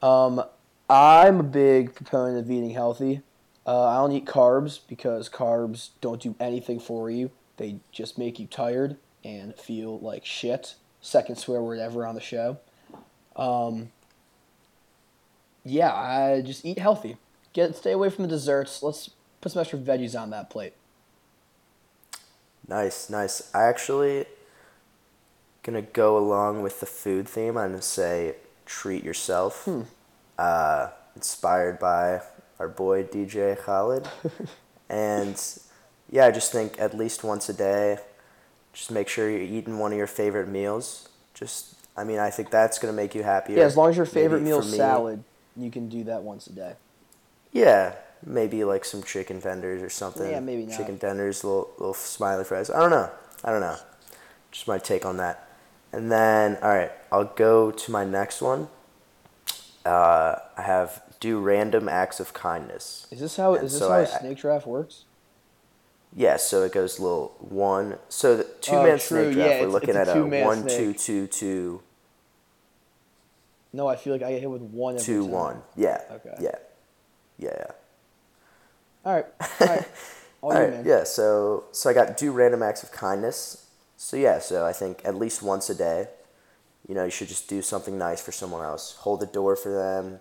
Um, 0.00 0.44
I'm 0.88 1.40
a 1.40 1.44
big 1.44 1.94
proponent 1.94 2.38
of 2.38 2.50
eating 2.50 2.70
healthy. 2.70 3.22
Uh, 3.66 3.88
I 3.88 3.96
don't 3.96 4.12
eat 4.12 4.26
carbs 4.26 4.78
because 4.86 5.28
carbs 5.28 5.90
don't 6.00 6.20
do 6.20 6.36
anything 6.38 6.78
for 6.78 7.10
you. 7.10 7.32
They 7.56 7.80
just 7.90 8.16
make 8.16 8.38
you 8.38 8.46
tired 8.46 8.96
and 9.24 9.54
feel 9.54 9.98
like 9.98 10.24
shit. 10.24 10.74
Second 11.00 11.36
swear 11.36 11.62
word 11.62 11.78
ever 11.78 12.06
on 12.06 12.14
the 12.14 12.20
show. 12.20 12.58
Um, 13.36 13.90
yeah, 15.64 15.92
I 15.92 16.42
just 16.42 16.64
eat 16.64 16.78
healthy. 16.78 17.16
Get 17.52 17.74
stay 17.76 17.92
away 17.92 18.10
from 18.10 18.24
the 18.24 18.28
desserts. 18.28 18.82
Let's 18.82 19.10
put 19.40 19.52
some 19.52 19.60
extra 19.60 19.78
veggies 19.78 20.18
on 20.20 20.30
that 20.30 20.50
plate. 20.50 20.74
Nice, 22.68 23.10
nice. 23.10 23.50
I 23.54 23.64
actually 23.64 24.26
gonna 25.62 25.82
go 25.82 26.16
along 26.16 26.62
with 26.62 26.80
the 26.80 26.86
food 26.86 27.28
theme. 27.28 27.56
I'm 27.56 27.70
gonna 27.70 27.82
say 27.82 28.36
treat 28.66 29.04
yourself. 29.04 29.68
Uh, 30.36 30.88
inspired 31.14 31.78
by 31.78 32.20
our 32.58 32.68
boy 32.68 33.04
DJ 33.04 33.56
Khaled, 33.56 34.08
and 34.88 35.40
yeah, 36.10 36.26
I 36.26 36.32
just 36.32 36.50
think 36.50 36.80
at 36.80 36.96
least 36.96 37.22
once 37.22 37.48
a 37.48 37.52
day, 37.52 37.98
just 38.74 38.90
make 38.90 39.08
sure 39.08 39.30
you're 39.30 39.40
eating 39.40 39.78
one 39.78 39.92
of 39.92 39.98
your 39.98 40.06
favorite 40.06 40.48
meals. 40.48 41.08
Just, 41.32 41.74
I 41.96 42.04
mean, 42.04 42.18
I 42.18 42.28
think 42.30 42.50
that's 42.50 42.78
gonna 42.78 42.92
make 42.92 43.14
you 43.14 43.22
happier. 43.22 43.58
Yeah, 43.58 43.64
as 43.64 43.76
long 43.76 43.88
as 43.88 43.96
your 43.96 44.04
favorite 44.06 44.42
meal 44.42 44.58
is 44.58 44.76
salad, 44.76 45.24
you 45.56 45.70
can 45.70 45.88
do 45.88 46.04
that 46.04 46.22
once 46.22 46.46
a 46.48 46.52
day. 46.52 46.74
Yeah, 47.52 47.94
maybe 48.26 48.64
like 48.64 48.84
some 48.84 49.02
chicken 49.02 49.40
tenders 49.40 49.80
or 49.82 49.88
something. 49.88 50.30
Yeah, 50.30 50.40
maybe 50.40 50.66
not. 50.66 50.76
Chicken 50.76 50.98
tenders, 50.98 51.44
little 51.44 51.70
little 51.78 51.94
smiley 51.94 52.44
fries. 52.44 52.68
I 52.68 52.80
don't 52.80 52.90
know. 52.90 53.10
I 53.44 53.50
don't 53.50 53.60
know. 53.60 53.76
Just 54.50 54.66
my 54.68 54.78
take 54.78 55.06
on 55.06 55.16
that. 55.18 55.48
And 55.92 56.10
then, 56.10 56.58
all 56.60 56.70
right, 56.70 56.90
I'll 57.12 57.24
go 57.24 57.70
to 57.70 57.90
my 57.92 58.04
next 58.04 58.42
one. 58.42 58.66
Uh, 59.86 60.36
I 60.56 60.62
have 60.62 61.02
do 61.20 61.38
random 61.38 61.88
acts 61.88 62.18
of 62.20 62.32
kindness. 62.34 63.06
Is 63.10 63.20
this 63.20 63.36
how 63.36 63.54
And 63.54 63.64
is 63.64 63.72
this 63.72 63.78
so 63.80 63.88
how 63.88 63.94
I- 63.96 64.00
a 64.02 64.06
snake 64.06 64.38
draft 64.38 64.66
works? 64.66 65.04
Yeah, 66.14 66.36
so 66.36 66.62
it 66.62 66.72
goes 66.72 67.00
little 67.00 67.34
one. 67.40 67.98
So 68.08 68.36
the 68.36 68.44
two 68.60 68.76
Oh, 68.76 68.82
man 68.82 68.98
true, 68.98 69.32
snake 69.32 69.36
yeah, 69.36 69.48
draft. 69.48 69.60
we're 69.60 69.66
looking 69.68 69.96
a 69.96 70.00
at 70.00 70.08
a 70.08 70.14
two-man 70.14 70.44
one, 70.44 70.62
snake. 70.62 70.76
two, 70.76 70.92
two, 70.94 71.26
two, 71.26 71.82
No, 73.72 73.88
I 73.88 73.96
feel 73.96 74.12
like 74.12 74.22
I 74.22 74.32
get 74.32 74.40
hit 74.40 74.50
with 74.50 74.62
one 74.62 74.96
two, 74.96 75.24
one. 75.24 75.62
Yeah. 75.76 76.00
Okay. 76.10 76.34
Yeah. 76.40 76.56
Yeah. 77.38 77.50
Yeah. 77.56 77.70
All 79.04 79.14
right, 79.14 79.26
all 79.60 79.66
right. 79.68 79.88
All 80.42 80.52
All 80.52 80.68
man. 80.68 80.84
yeah. 80.84 81.04
So 81.04 81.64
so 81.72 81.90
I 81.90 81.92
got 81.94 82.16
do 82.16 82.32
random 82.32 82.62
acts 82.62 82.82
of 82.82 82.92
kindness. 82.92 83.66
So 83.96 84.16
yeah, 84.16 84.38
so 84.38 84.64
I 84.66 84.72
think 84.72 85.00
at 85.04 85.14
least 85.16 85.42
once 85.42 85.70
a 85.70 85.74
day, 85.74 86.08
you 86.88 86.94
know, 86.94 87.04
you 87.04 87.10
should 87.10 87.28
just 87.28 87.48
do 87.48 87.62
something 87.62 87.98
nice 87.98 88.20
for 88.22 88.32
someone 88.32 88.64
else. 88.64 88.96
Hold 89.00 89.20
the 89.20 89.26
door 89.26 89.56
for 89.56 89.72
them. 89.74 90.20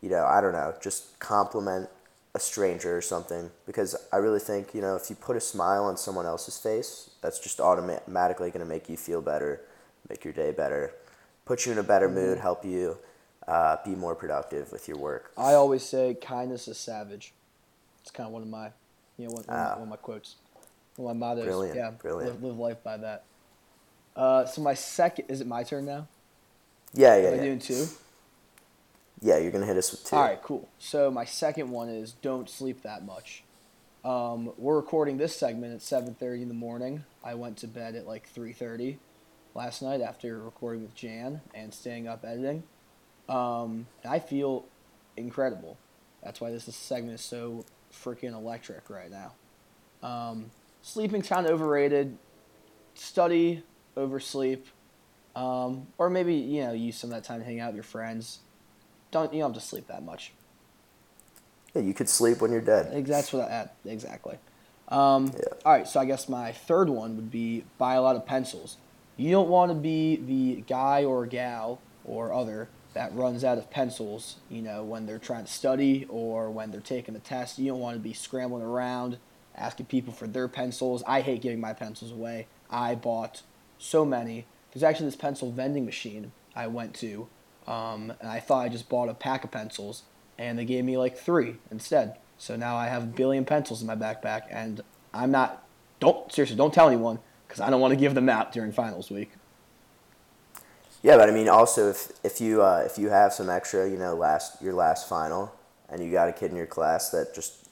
You 0.00 0.10
know, 0.10 0.24
I 0.26 0.40
don't 0.40 0.52
know, 0.52 0.74
just 0.80 1.18
compliment 1.18 1.88
a 2.34 2.40
stranger 2.40 2.96
or 2.96 3.00
something 3.00 3.50
because 3.64 3.94
I 4.12 4.16
really 4.16 4.40
think, 4.40 4.74
you 4.74 4.80
know, 4.80 4.96
if 4.96 5.08
you 5.08 5.16
put 5.16 5.36
a 5.36 5.40
smile 5.40 5.84
on 5.84 5.96
someone 5.96 6.26
else's 6.26 6.58
face, 6.58 7.10
that's 7.22 7.38
just 7.38 7.60
automatically 7.60 8.50
going 8.50 8.64
to 8.64 8.68
make 8.68 8.88
you 8.88 8.96
feel 8.96 9.22
better, 9.22 9.60
make 10.08 10.24
your 10.24 10.32
day 10.32 10.50
better, 10.50 10.92
put 11.44 11.64
you 11.64 11.72
in 11.72 11.78
a 11.78 11.82
better 11.82 12.06
Mm-hmm. 12.08 12.14
mood, 12.16 12.38
help 12.38 12.64
you 12.64 12.98
uh, 13.46 13.76
be 13.84 13.90
more 13.94 14.14
productive 14.16 14.72
with 14.72 14.88
your 14.88 14.96
work. 14.98 15.32
I 15.38 15.54
always 15.54 15.84
say 15.84 16.14
kindness 16.20 16.66
is 16.66 16.76
savage. 16.78 17.32
It's 18.02 18.10
kind 18.10 18.26
of 18.26 18.32
one 18.32 18.42
of 18.42 18.48
my, 18.48 18.70
you 19.16 19.26
know, 19.28 19.32
one, 19.34 19.44
one, 19.46 19.56
of, 19.56 19.62
my, 19.62 19.70
Ah. 19.70 19.74
one 19.74 19.82
of 19.84 19.88
my 19.90 19.96
quotes, 19.96 20.34
one 20.96 21.10
of 21.12 21.16
my 21.16 21.26
mottos. 21.28 21.44
Brilliant, 21.44 21.76
yeah, 21.76 21.90
brilliant. 21.90 22.34
Live, 22.34 22.42
live 22.42 22.58
life 22.58 22.82
by 22.82 22.96
that. 22.96 23.24
Uh, 24.16 24.44
so 24.44 24.60
my 24.60 24.74
second 24.74 25.26
is 25.28 25.40
it 25.40 25.46
my 25.46 25.62
turn 25.62 25.84
now? 25.86 26.06
Yeah, 26.94 27.16
yeah, 27.16 27.28
Am 27.28 27.32
I 27.34 27.36
yeah. 27.36 27.42
doing 27.42 27.58
two? 27.60 27.86
Yeah, 29.20 29.38
you're 29.38 29.50
to 29.62 29.66
hit 29.66 29.76
us 29.76 29.90
with 29.90 30.04
two. 30.04 30.16
All 30.16 30.22
right, 30.22 30.42
cool. 30.42 30.68
So 30.78 31.10
my 31.10 31.24
second 31.24 31.70
one 31.70 31.88
is 31.88 32.12
don't 32.12 32.48
sleep 32.48 32.82
that 32.82 33.04
much. 33.04 33.44
Um, 34.04 34.52
we're 34.58 34.76
recording 34.76 35.16
this 35.16 35.34
segment 35.34 35.72
at 35.72 35.80
7:30 35.80 36.42
in 36.42 36.48
the 36.48 36.54
morning. 36.54 37.04
I 37.24 37.34
went 37.34 37.56
to 37.58 37.66
bed 37.66 37.94
at 37.94 38.06
like 38.06 38.28
3:30 38.28 38.98
last 39.54 39.80
night 39.80 40.00
after 40.02 40.38
recording 40.38 40.82
with 40.82 40.94
Jan 40.94 41.40
and 41.54 41.72
staying 41.72 42.06
up 42.06 42.24
editing. 42.24 42.64
Um, 43.28 43.86
I 44.04 44.18
feel 44.18 44.66
incredible. 45.16 45.78
That's 46.22 46.40
why 46.40 46.50
this 46.50 46.64
segment 46.74 47.14
is 47.14 47.24
so 47.24 47.64
freaking 47.92 48.34
electric 48.34 48.90
right 48.90 49.10
now. 49.10 49.32
Um, 50.02 50.50
sleeping's 50.82 51.28
kind 51.28 51.46
of 51.46 51.52
overrated. 51.52 52.18
Study 52.94 53.62
over 53.96 54.20
sleep, 54.20 54.66
um, 55.34 55.86
or 55.98 56.10
maybe 56.10 56.34
you 56.34 56.62
know 56.64 56.72
use 56.72 56.96
some 56.96 57.10
of 57.10 57.16
that 57.16 57.24
time 57.24 57.40
to 57.40 57.44
hang 57.44 57.58
out 57.58 57.68
with 57.68 57.76
your 57.76 57.84
friends. 57.84 58.40
Don't 59.14 59.32
you 59.32 59.38
don't 59.38 59.54
have 59.54 59.62
to 59.62 59.66
sleep 59.66 59.86
that 59.86 60.02
much. 60.02 60.32
Yeah, 61.72 61.82
you 61.82 61.94
could 61.94 62.08
sleep 62.08 62.40
when 62.40 62.50
you're 62.50 62.60
dead. 62.60 63.06
That's 63.06 63.32
what 63.32 63.48
I, 63.48 63.68
exactly. 63.86 64.38
Um, 64.88 65.26
Yeah. 65.26 65.42
All 65.64 65.72
right, 65.72 65.86
so 65.86 66.00
I 66.00 66.04
guess 66.04 66.28
my 66.28 66.50
third 66.50 66.88
one 66.88 67.14
would 67.14 67.30
be 67.30 67.64
buy 67.78 67.94
a 67.94 68.02
lot 68.02 68.16
of 68.16 68.26
pencils. 68.26 68.76
You 69.16 69.30
don't 69.30 69.48
want 69.48 69.70
to 69.70 69.76
be 69.76 70.16
the 70.16 70.62
guy 70.62 71.04
or 71.04 71.26
gal 71.26 71.80
or 72.04 72.32
other 72.32 72.68
that 72.94 73.14
runs 73.14 73.44
out 73.44 73.56
of 73.56 73.70
pencils. 73.70 74.36
You 74.50 74.62
know, 74.62 74.82
when 74.82 75.06
they're 75.06 75.20
trying 75.20 75.44
to 75.44 75.52
study 75.52 76.06
or 76.08 76.50
when 76.50 76.72
they're 76.72 76.80
taking 76.80 77.14
a 77.14 77.20
test. 77.20 77.56
You 77.60 77.70
don't 77.70 77.80
want 77.80 77.96
to 77.96 78.02
be 78.02 78.14
scrambling 78.14 78.64
around 78.64 79.18
asking 79.56 79.86
people 79.86 80.12
for 80.12 80.26
their 80.26 80.48
pencils. 80.48 81.04
I 81.06 81.20
hate 81.20 81.40
giving 81.40 81.60
my 81.60 81.72
pencils 81.72 82.10
away. 82.10 82.48
I 82.68 82.96
bought 82.96 83.42
so 83.78 84.04
many. 84.04 84.46
There's 84.72 84.82
actually 84.82 85.06
this 85.06 85.16
pencil 85.16 85.52
vending 85.52 85.84
machine 85.84 86.32
I 86.56 86.66
went 86.66 86.94
to, 86.94 87.28
um, 87.66 88.12
and 88.20 88.30
I 88.30 88.40
thought 88.40 88.64
I 88.64 88.68
just 88.68 88.88
bought 88.88 89.08
a 89.08 89.14
pack 89.14 89.44
of 89.44 89.50
pencils, 89.50 90.02
and 90.38 90.58
they 90.58 90.64
gave 90.64 90.84
me 90.84 90.96
like 90.96 91.16
three 91.16 91.56
instead. 91.70 92.16
So 92.38 92.56
now 92.56 92.76
I 92.76 92.86
have 92.86 93.04
a 93.04 93.06
billion 93.06 93.44
pencils 93.44 93.80
in 93.80 93.86
my 93.86 93.96
backpack, 93.96 94.42
and 94.50 94.80
I'm 95.12 95.30
not. 95.30 95.66
Don't 96.00 96.30
seriously, 96.32 96.56
don't 96.56 96.74
tell 96.74 96.88
anyone 96.88 97.18
because 97.46 97.60
I 97.60 97.70
don't 97.70 97.80
want 97.80 97.92
to 97.92 98.00
give 98.00 98.14
them 98.14 98.28
out 98.28 98.52
during 98.52 98.72
finals 98.72 99.10
week. 99.10 99.32
Yeah, 101.02 101.16
but 101.16 101.28
I 101.28 101.32
mean, 101.32 101.48
also 101.48 101.90
if 101.90 102.12
if 102.24 102.40
you 102.40 102.62
uh, 102.62 102.82
if 102.84 102.98
you 102.98 103.10
have 103.10 103.32
some 103.32 103.50
extra, 103.50 103.88
you 103.88 103.96
know, 103.96 104.14
last 104.14 104.60
your 104.62 104.74
last 104.74 105.08
final, 105.08 105.54
and 105.88 106.02
you 106.02 106.10
got 106.10 106.28
a 106.28 106.32
kid 106.32 106.50
in 106.50 106.56
your 106.56 106.66
class 106.66 107.10
that 107.10 107.34
just 107.34 107.68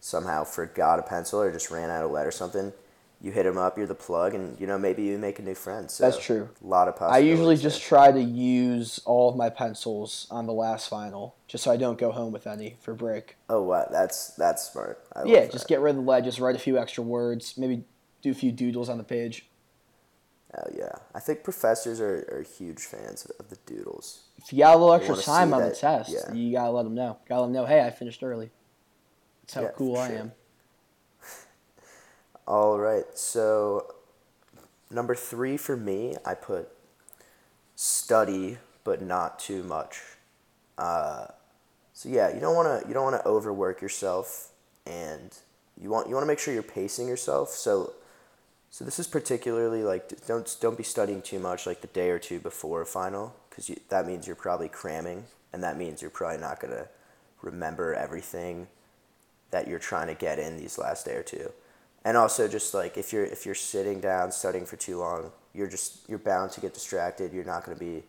somehow 0.00 0.44
forgot 0.44 0.98
a 0.98 1.02
pencil 1.02 1.40
or 1.40 1.52
just 1.52 1.70
ran 1.70 1.90
out 1.90 2.04
of 2.04 2.10
lead 2.10 2.26
or 2.26 2.30
something, 2.30 2.72
you 3.22 3.32
hit 3.32 3.44
them 3.44 3.56
up. 3.58 3.78
You're 3.78 3.86
the 3.86 3.94
plug, 3.94 4.34
and 4.34 4.58
you 4.60 4.66
know 4.66 4.78
maybe 4.78 5.02
you 5.02 5.18
make 5.18 5.38
a 5.38 5.42
new 5.42 5.54
friend. 5.54 5.90
So 5.90 6.04
That's 6.04 6.22
true. 6.22 6.48
A 6.62 6.66
lot 6.66 6.86
of 6.88 6.94
I 6.94 6.98
possibilities. 6.98 7.28
usually 7.30 7.56
just 7.56 7.80
there. 7.80 7.88
try 7.88 8.12
to 8.12 8.20
use 8.20 9.00
all 9.04 9.30
of 9.30 9.36
my 9.36 9.48
pencils 9.50 10.26
on 10.30 10.46
the 10.46 10.52
last 10.52 10.88
final, 10.88 11.34
just 11.48 11.64
so 11.64 11.70
I 11.72 11.76
don't 11.76 11.98
go 11.98 12.12
home 12.12 12.32
with 12.32 12.46
any 12.46 12.76
for 12.80 12.94
break. 12.94 13.36
Oh, 13.48 13.62
wow, 13.62 13.88
that's 13.90 14.28
that's 14.34 14.70
smart. 14.70 15.04
I 15.14 15.20
love 15.20 15.28
yeah, 15.28 15.40
that. 15.40 15.52
just 15.52 15.66
get 15.68 15.80
rid 15.80 15.90
of 15.90 15.96
the 15.96 16.02
lead, 16.10 16.24
just 16.24 16.38
write 16.38 16.56
a 16.56 16.58
few 16.58 16.78
extra 16.78 17.02
words, 17.02 17.56
maybe 17.56 17.84
do 18.22 18.30
a 18.30 18.34
few 18.34 18.52
doodles 18.52 18.88
on 18.88 18.98
the 18.98 19.04
page. 19.04 19.46
Oh 20.56 20.70
yeah, 20.74 20.92
I 21.14 21.20
think 21.20 21.42
professors 21.44 22.00
are, 22.00 22.26
are 22.32 22.42
huge 22.42 22.80
fans 22.80 23.26
of 23.38 23.50
the 23.50 23.56
doodles. 23.66 24.22
If 24.38 24.52
you 24.52 24.60
got 24.60 24.76
a 24.76 24.78
little 24.78 24.94
extra 24.94 25.14
wanna 25.14 25.22
time 25.24 25.52
on 25.54 25.60
the 25.62 25.68
that- 25.68 25.78
test, 25.78 26.10
yeah. 26.10 26.32
you 26.32 26.52
gotta 26.52 26.70
let 26.70 26.84
them 26.84 26.94
know. 26.94 27.18
Gotta 27.28 27.42
let 27.42 27.46
them 27.48 27.52
know, 27.54 27.66
hey, 27.66 27.82
I 27.84 27.90
finished 27.90 28.22
early. 28.22 28.50
That's 29.42 29.54
how 29.54 29.62
Yeah, 29.62 29.70
cool 29.76 29.96
for 29.96 30.02
I 30.02 30.08
sure. 30.08 30.18
am. 30.18 30.32
All 32.46 32.78
right, 32.78 33.06
so 33.14 33.92
number 34.88 35.16
three 35.16 35.56
for 35.56 35.76
me, 35.76 36.14
I 36.24 36.34
put 36.34 36.68
study, 37.74 38.58
but 38.84 39.02
not 39.02 39.40
too 39.40 39.64
much. 39.64 40.00
Uh, 40.78 41.26
so 41.92 42.08
yeah, 42.08 42.32
you 42.32 42.38
don't 42.38 42.54
want 42.54 42.82
to 42.82 42.86
you 42.86 42.94
don't 42.94 43.02
want 43.02 43.20
to 43.20 43.28
overwork 43.28 43.82
yourself, 43.82 44.50
and 44.86 45.36
you 45.76 45.90
want 45.90 46.08
you 46.08 46.14
want 46.14 46.22
to 46.22 46.28
make 46.28 46.38
sure 46.38 46.54
you're 46.54 46.62
pacing 46.62 47.08
yourself. 47.08 47.50
So, 47.50 47.94
so 48.70 48.84
this 48.84 49.00
is 49.00 49.08
particularly 49.08 49.82
like 49.82 50.24
don't 50.28 50.56
don't 50.60 50.76
be 50.76 50.84
studying 50.84 51.22
too 51.22 51.40
much 51.40 51.66
like 51.66 51.80
the 51.80 51.88
day 51.88 52.10
or 52.10 52.20
two 52.20 52.38
before 52.38 52.80
a 52.80 52.86
final, 52.86 53.34
because 53.50 53.72
that 53.88 54.06
means 54.06 54.28
you're 54.28 54.36
probably 54.36 54.68
cramming, 54.68 55.24
and 55.52 55.64
that 55.64 55.76
means 55.76 56.00
you're 56.00 56.12
probably 56.12 56.38
not 56.38 56.60
gonna 56.60 56.86
remember 57.42 57.92
everything 57.92 58.68
that 59.50 59.66
you're 59.66 59.80
trying 59.80 60.06
to 60.06 60.14
get 60.14 60.38
in 60.38 60.56
these 60.56 60.78
last 60.78 61.06
day 61.06 61.16
or 61.16 61.24
two. 61.24 61.50
And 62.06 62.16
also 62.16 62.46
just 62.46 62.72
like 62.72 62.96
if 62.96 63.12
you're 63.12 63.24
if 63.24 63.44
you're 63.44 63.54
sitting 63.56 64.00
down 64.00 64.30
studying 64.30 64.64
for 64.64 64.76
too 64.76 64.96
long, 64.98 65.32
you're 65.52 65.66
just 65.66 66.08
you're 66.08 66.20
bound 66.20 66.52
to 66.52 66.60
get 66.60 66.72
distracted. 66.72 67.32
You're 67.32 67.44
not 67.44 67.64
going 67.66 67.76
to 67.76 67.84
be 67.84 68.04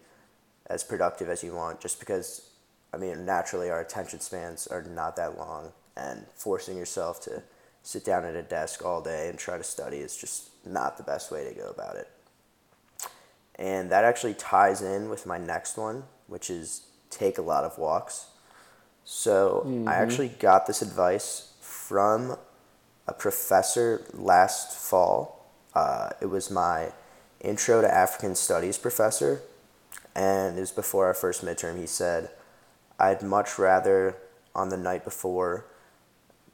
as 0.67 0.83
productive 0.83 1.29
as 1.29 1.43
you 1.43 1.55
want 1.55 1.81
just 1.81 1.99
because 1.99 2.51
I 2.93 2.97
mean 2.97 3.25
naturally 3.25 3.71
our 3.71 3.81
attention 3.81 4.19
spans 4.19 4.67
are 4.67 4.83
not 4.83 5.15
that 5.15 5.35
long 5.35 5.71
and 5.97 6.27
forcing 6.35 6.77
yourself 6.77 7.19
to 7.21 7.41
sit 7.81 8.05
down 8.05 8.23
at 8.23 8.35
a 8.35 8.43
desk 8.43 8.85
all 8.85 9.01
day 9.01 9.29
and 9.29 9.39
try 9.39 9.57
to 9.57 9.63
study 9.63 9.97
is 9.97 10.15
just 10.15 10.51
not 10.63 10.97
the 10.97 11.03
best 11.03 11.31
way 11.31 11.43
to 11.49 11.55
go 11.55 11.69
about 11.69 11.95
it. 11.95 12.07
And 13.55 13.89
that 13.89 14.03
actually 14.03 14.35
ties 14.35 14.83
in 14.83 15.09
with 15.09 15.25
my 15.25 15.39
next 15.39 15.75
one, 15.75 16.03
which 16.27 16.51
is 16.51 16.83
take 17.09 17.39
a 17.39 17.41
lot 17.41 17.63
of 17.63 17.79
walks. 17.79 18.27
So 19.05 19.63
I 19.63 19.67
mm-hmm. 19.67 19.87
actually 19.87 20.29
got 20.29 20.67
this 20.67 20.83
advice 20.83 21.53
from 21.61 22.37
a 23.07 23.13
professor 23.13 24.03
last 24.13 24.71
fall. 24.73 25.45
Uh, 25.73 26.09
it 26.21 26.27
was 26.27 26.49
my 26.51 26.91
intro 27.41 27.81
to 27.81 27.93
African 27.93 28.35
studies 28.35 28.77
professor, 28.77 29.41
and 30.15 30.57
it 30.57 30.61
was 30.61 30.71
before 30.71 31.05
our 31.05 31.13
first 31.13 31.45
midterm. 31.45 31.79
He 31.79 31.87
said, 31.87 32.29
I'd 32.99 33.21
much 33.21 33.59
rather 33.59 34.15
on 34.55 34.69
the 34.69 34.77
night 34.77 35.03
before 35.03 35.65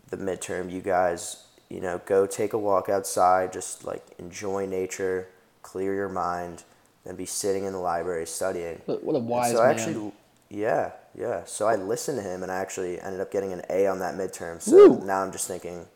the 0.10 0.18
midterm, 0.18 0.72
you 0.72 0.82
guys, 0.82 1.46
you 1.70 1.80
know, 1.80 2.02
go 2.06 2.26
take 2.28 2.54
a 2.54 2.58
walk 2.58 2.90
outside, 2.90 3.54
just 3.54 3.86
like 3.86 4.04
enjoy 4.20 4.66
nature, 4.66 5.30
clear 5.62 5.96
your 5.96 6.10
mind, 6.10 6.64
than 7.04 7.16
be 7.16 7.26
sitting 7.26 7.64
in 7.64 7.74
the 7.74 7.80
library 7.80 8.26
studying. 8.28 8.82
What 8.86 9.16
a 9.16 9.20
And 9.20 9.28
wise 9.28 9.52
so 9.54 9.62
I 9.62 9.74
man. 9.74 9.76
actually, 9.76 10.12
yeah, 10.50 10.92
yeah. 11.18 11.46
So 11.46 11.68
I 11.68 11.76
listened 11.76 12.18
to 12.20 12.24
him, 12.24 12.44
and 12.44 12.52
I 12.52 12.58
actually 12.58 13.00
ended 13.00 13.22
up 13.22 13.32
getting 13.32 13.54
an 13.54 13.62
A 13.70 13.88
on 13.88 14.00
that 14.00 14.16
midterm. 14.16 14.62
So 14.62 14.76
Woo. 14.76 15.06
now 15.06 15.22
I'm 15.24 15.32
just 15.32 15.48
thinking, 15.48 15.88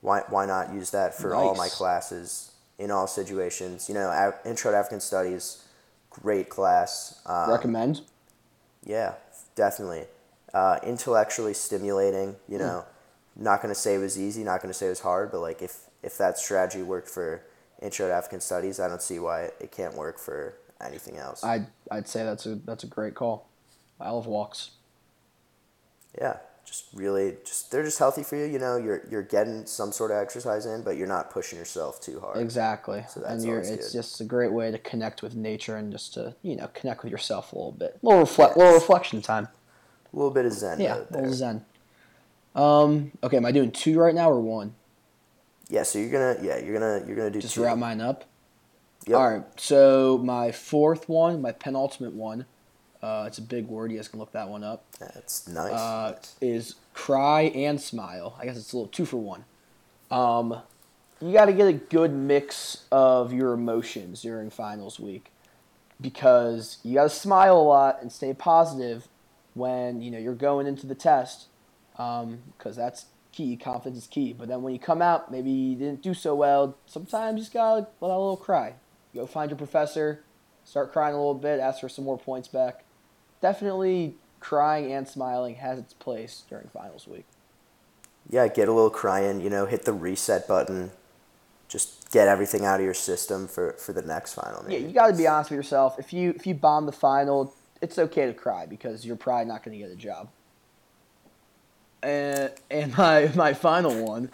why 0.00 0.22
why 0.28 0.46
not 0.46 0.72
use 0.72 0.90
that 0.90 1.14
for 1.14 1.34
all 1.34 1.54
my 1.54 1.68
classes 1.68 2.52
in 2.78 2.90
all 2.90 3.06
situations? 3.06 3.88
You 3.88 3.94
know, 3.94 4.10
Af- 4.10 4.44
Intro 4.46 4.70
to 4.70 4.76
African 4.76 5.00
Studies, 5.00 5.64
great 6.10 6.48
class. 6.48 7.20
Um, 7.26 7.50
Recommend. 7.50 8.02
yeah, 8.84 9.14
definitely. 9.54 10.04
Uh, 10.54 10.78
intellectually 10.82 11.54
stimulating. 11.54 12.32
Hmm. 12.32 12.52
You 12.52 12.58
know, 12.58 12.84
not 13.36 13.60
gonna 13.62 13.74
say 13.74 13.94
it 13.96 13.98
was 13.98 14.18
easy, 14.18 14.44
not 14.44 14.62
gonna 14.62 14.74
say 14.74 14.86
it 14.86 14.90
was 14.90 15.00
hard, 15.00 15.30
but 15.32 15.40
like 15.40 15.62
if 15.62 15.80
if 16.02 16.16
that 16.18 16.38
strategy 16.38 16.82
worked 16.82 17.08
for 17.08 17.42
Intro 17.82 18.06
to 18.08 18.12
African 18.14 18.40
Studies, 18.40 18.80
I 18.80 18.88
don't 18.88 19.02
see 19.02 19.18
why 19.18 19.50
it 19.60 19.70
can't 19.72 19.94
work 19.94 20.18
for 20.18 20.54
anything 20.80 21.16
else. 21.16 21.42
I'd 21.44 21.66
I'd 21.90 22.08
say 22.08 22.24
that's 22.24 22.46
a 22.46 22.54
that's 22.56 22.84
a 22.84 22.86
great 22.86 23.14
call. 23.14 23.46
I 24.00 24.10
love 24.10 24.26
walks. 24.26 24.70
Yeah, 26.20 26.36
just 26.68 26.84
really, 26.92 27.36
just 27.44 27.70
they're 27.70 27.82
just 27.82 27.98
healthy 27.98 28.22
for 28.22 28.36
you. 28.36 28.44
You 28.44 28.58
know, 28.58 28.76
you're 28.76 29.02
you're 29.10 29.22
getting 29.22 29.64
some 29.66 29.90
sort 29.90 30.10
of 30.10 30.18
exercise 30.18 30.66
in, 30.66 30.82
but 30.82 30.96
you're 30.96 31.08
not 31.08 31.30
pushing 31.30 31.58
yourself 31.58 32.00
too 32.00 32.20
hard. 32.20 32.36
Exactly. 32.36 33.04
So 33.08 33.20
that's 33.20 33.32
and 33.32 33.44
you're, 33.44 33.60
it's 33.60 33.70
good. 33.70 33.92
just 33.92 34.20
a 34.20 34.24
great 34.24 34.52
way 34.52 34.70
to 34.70 34.78
connect 34.78 35.22
with 35.22 35.34
nature 35.34 35.76
and 35.76 35.90
just 35.90 36.14
to 36.14 36.34
you 36.42 36.56
know 36.56 36.68
connect 36.74 37.02
with 37.02 37.10
yourself 37.10 37.52
a 37.52 37.56
little 37.56 37.72
bit. 37.72 37.98
little 38.02 38.20
reflect, 38.20 38.56
little 38.56 38.74
reflection 38.74 39.22
time. 39.22 39.48
A 40.12 40.16
little 40.16 40.30
bit 40.30 40.44
of 40.44 40.52
zen. 40.52 40.80
Yeah, 40.80 40.98
a 41.10 41.16
little 41.16 41.32
zen. 41.32 41.64
Um. 42.54 43.12
Okay, 43.22 43.38
am 43.38 43.46
I 43.46 43.52
doing 43.52 43.72
two 43.72 43.98
right 43.98 44.14
now 44.14 44.30
or 44.30 44.40
one? 44.40 44.74
Yeah, 45.70 45.82
so 45.82 45.98
you're 45.98 46.10
gonna 46.10 46.36
yeah 46.42 46.58
you're 46.58 46.74
gonna 46.74 47.06
you're 47.06 47.16
gonna 47.16 47.30
do 47.30 47.40
Just 47.40 47.54
two. 47.54 47.62
wrap 47.62 47.78
mine 47.78 48.00
up. 48.00 48.24
Yep. 49.06 49.18
All 49.18 49.30
right. 49.30 49.44
So 49.56 50.18
my 50.22 50.52
fourth 50.52 51.08
one, 51.08 51.40
my 51.40 51.52
penultimate 51.52 52.12
one, 52.12 52.44
uh, 53.02 53.24
it's 53.26 53.38
a 53.38 53.42
big 53.42 53.66
word. 53.66 53.90
You 53.90 53.98
guys 53.98 54.08
can 54.08 54.18
look 54.18 54.32
that 54.32 54.48
one 54.48 54.64
up. 54.64 54.84
That's 54.98 55.46
nice. 55.46 55.72
uh, 55.72 56.18
is 56.40 56.76
cry 56.94 57.42
and 57.42 57.80
smile. 57.80 58.36
I 58.40 58.44
guess 58.44 58.56
it's 58.56 58.72
a 58.72 58.76
little 58.76 58.90
two 58.90 59.04
for 59.04 59.18
one. 59.18 59.44
Um, 60.10 60.60
you 61.20 61.32
got 61.32 61.46
to 61.46 61.52
get 61.52 61.68
a 61.68 61.72
good 61.72 62.12
mix 62.12 62.84
of 62.90 63.32
your 63.32 63.52
emotions 63.52 64.22
during 64.22 64.50
finals 64.50 64.98
week 64.98 65.30
because 66.00 66.78
you 66.82 66.94
got 66.94 67.04
to 67.04 67.10
smile 67.10 67.56
a 67.56 67.62
lot 67.62 67.98
and 68.00 68.10
stay 68.10 68.32
positive 68.32 69.08
when 69.54 70.00
you 70.00 70.10
know 70.10 70.18
you're 70.18 70.34
going 70.34 70.66
into 70.66 70.86
the 70.86 70.94
test 70.94 71.46
because 71.92 72.76
that's 72.76 73.06
key. 73.32 73.56
Confidence 73.56 74.02
is 74.04 74.06
key. 74.08 74.32
But 74.32 74.48
then 74.48 74.62
when 74.62 74.72
you 74.72 74.78
come 74.80 75.02
out, 75.02 75.30
maybe 75.30 75.50
you 75.50 75.76
didn't 75.76 76.02
do 76.02 76.14
so 76.14 76.34
well. 76.34 76.76
Sometimes 76.86 77.36
you 77.36 77.42
just 77.42 77.52
gotta 77.52 77.86
let 78.00 78.10
out 78.10 78.16
a 78.16 78.18
little 78.18 78.36
cry. 78.36 78.74
Go 79.14 79.26
find 79.26 79.50
your 79.50 79.58
professor, 79.58 80.24
start 80.64 80.92
crying 80.92 81.14
a 81.14 81.18
little 81.18 81.34
bit, 81.34 81.60
ask 81.60 81.80
for 81.80 81.88
some 81.88 82.04
more 82.04 82.18
points 82.18 82.48
back. 82.48 82.84
Definitely 83.40 84.14
crying 84.40 84.92
and 84.92 85.06
smiling 85.06 85.56
has 85.56 85.78
its 85.78 85.92
place 85.92 86.44
during 86.48 86.68
finals 86.68 87.06
week. 87.06 87.24
yeah, 88.30 88.48
get 88.48 88.68
a 88.68 88.72
little 88.72 88.90
crying. 88.90 89.40
You 89.40 89.50
know, 89.50 89.66
hit 89.66 89.84
the 89.84 89.92
reset 89.92 90.46
button. 90.48 90.90
Just 91.68 92.10
get 92.10 92.28
everything 92.28 92.64
out 92.64 92.80
of 92.80 92.84
your 92.84 92.94
system 92.94 93.46
for 93.46 93.72
for 93.74 93.92
the 93.92 94.02
next 94.02 94.34
final. 94.34 94.64
Yeah, 94.68 94.78
you 94.78 94.92
got 94.92 95.08
to 95.08 95.16
be 95.16 95.26
honest 95.26 95.50
with 95.50 95.56
yourself. 95.56 95.98
If 95.98 96.12
you 96.12 96.30
if 96.30 96.46
you 96.46 96.54
bomb 96.54 96.86
the 96.86 96.92
final, 96.92 97.54
it's 97.80 97.98
okay 97.98 98.26
to 98.26 98.32
cry 98.34 98.66
because 98.66 99.04
you're 99.04 99.16
probably 99.16 99.46
not 99.46 99.62
going 99.62 99.78
to 99.78 99.84
get 99.84 99.92
a 99.92 99.96
job. 99.96 100.28
And 102.02 102.52
and 102.70 102.96
my 102.96 103.30
my 103.36 103.52
final 103.54 104.04
one 104.04 104.30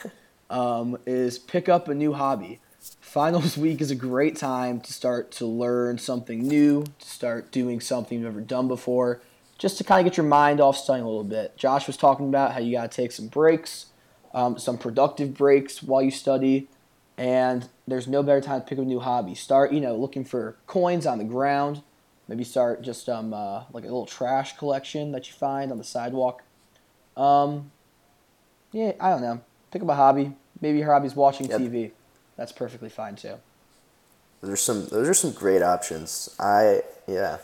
um, 0.51 0.99
is 1.07 1.39
pick 1.39 1.69
up 1.69 1.89
a 1.89 1.95
new 1.95 2.13
hobby. 2.13 2.61
Finals 3.01 3.57
week 3.57 3.81
is 3.81 3.91
a 3.91 3.95
great 3.95 4.37
time 4.37 4.81
to 4.81 4.93
start 4.93 5.31
to 5.33 5.47
learn 5.47 5.99
something 5.99 6.47
new, 6.47 6.85
to 6.99 7.09
start 7.09 7.51
doing 7.51 7.81
something 7.81 8.19
you've 8.19 8.27
never 8.27 8.41
done 8.41 8.69
before, 8.69 9.21
just 9.59 9.79
to 9.79 9.85
kind 9.85 10.07
of 10.07 10.11
get 10.11 10.17
your 10.17 10.27
mind 10.27 10.61
off 10.61 10.77
studying 10.77 11.05
a 11.05 11.09
little 11.09 11.25
bit. 11.25 11.57
Josh 11.57 11.87
was 11.87 11.97
talking 11.97 12.29
about 12.29 12.53
how 12.53 12.61
you 12.61 12.73
got 12.73 12.91
to 12.91 12.97
take 12.97 13.13
some 13.13 13.29
breaks, 13.29 13.87
um, 14.35 14.59
some 14.59 14.77
productive 14.77 15.35
breaks 15.35 15.83
while 15.83 16.03
you 16.03 16.11
study, 16.11 16.69
and 17.17 17.69
there's 17.87 18.09
no 18.09 18.23
better 18.23 18.41
time 18.41 18.61
to 18.61 18.67
pick 18.67 18.79
up 18.79 18.85
a 18.85 18.87
new 18.87 19.01
hobby. 19.01 19.35
Start, 19.35 19.73
you 19.73 19.81
know, 19.81 19.97
looking 19.97 20.25
for 20.25 20.57
coins 20.67 21.07
on 21.07 21.19
the 21.19 21.25
ground. 21.25 21.83
Maybe 22.27 22.43
start 22.43 22.83
just 22.83 23.09
um 23.09 23.33
uh, 23.35 23.65
like 23.73 23.85
a 23.85 23.87
little 23.87 24.07
trash 24.07 24.57
collection 24.57 25.13
that 25.13 25.29
you 25.29 25.35
find 25.35 25.71
on 25.71 25.79
the 25.79 25.85
sidewalk. 25.85 26.43
Um, 27.17 27.71
yeah, 28.73 28.93
I 28.99 29.11
don't 29.11 29.21
know. 29.21 29.41
Pick 29.71 29.83
up 29.83 29.89
a 29.89 29.95
hobby. 29.95 30.35
Maybe 30.61 30.79
your 30.79 30.91
hobby's 30.93 31.15
watching 31.15 31.49
Yep. 31.49 31.61
TV. 31.61 31.93
That's 32.37 32.53
perfectly 32.53 32.89
fine 32.89 33.17
too. 33.17 33.35
Those 34.41 34.51
are 34.51 34.57
some 34.57 34.87
those 34.87 35.09
are 35.09 35.15
some 35.15 35.33
great 35.33 35.63
options. 35.63 36.35
I 36.39 36.83
yeah. 37.07 37.39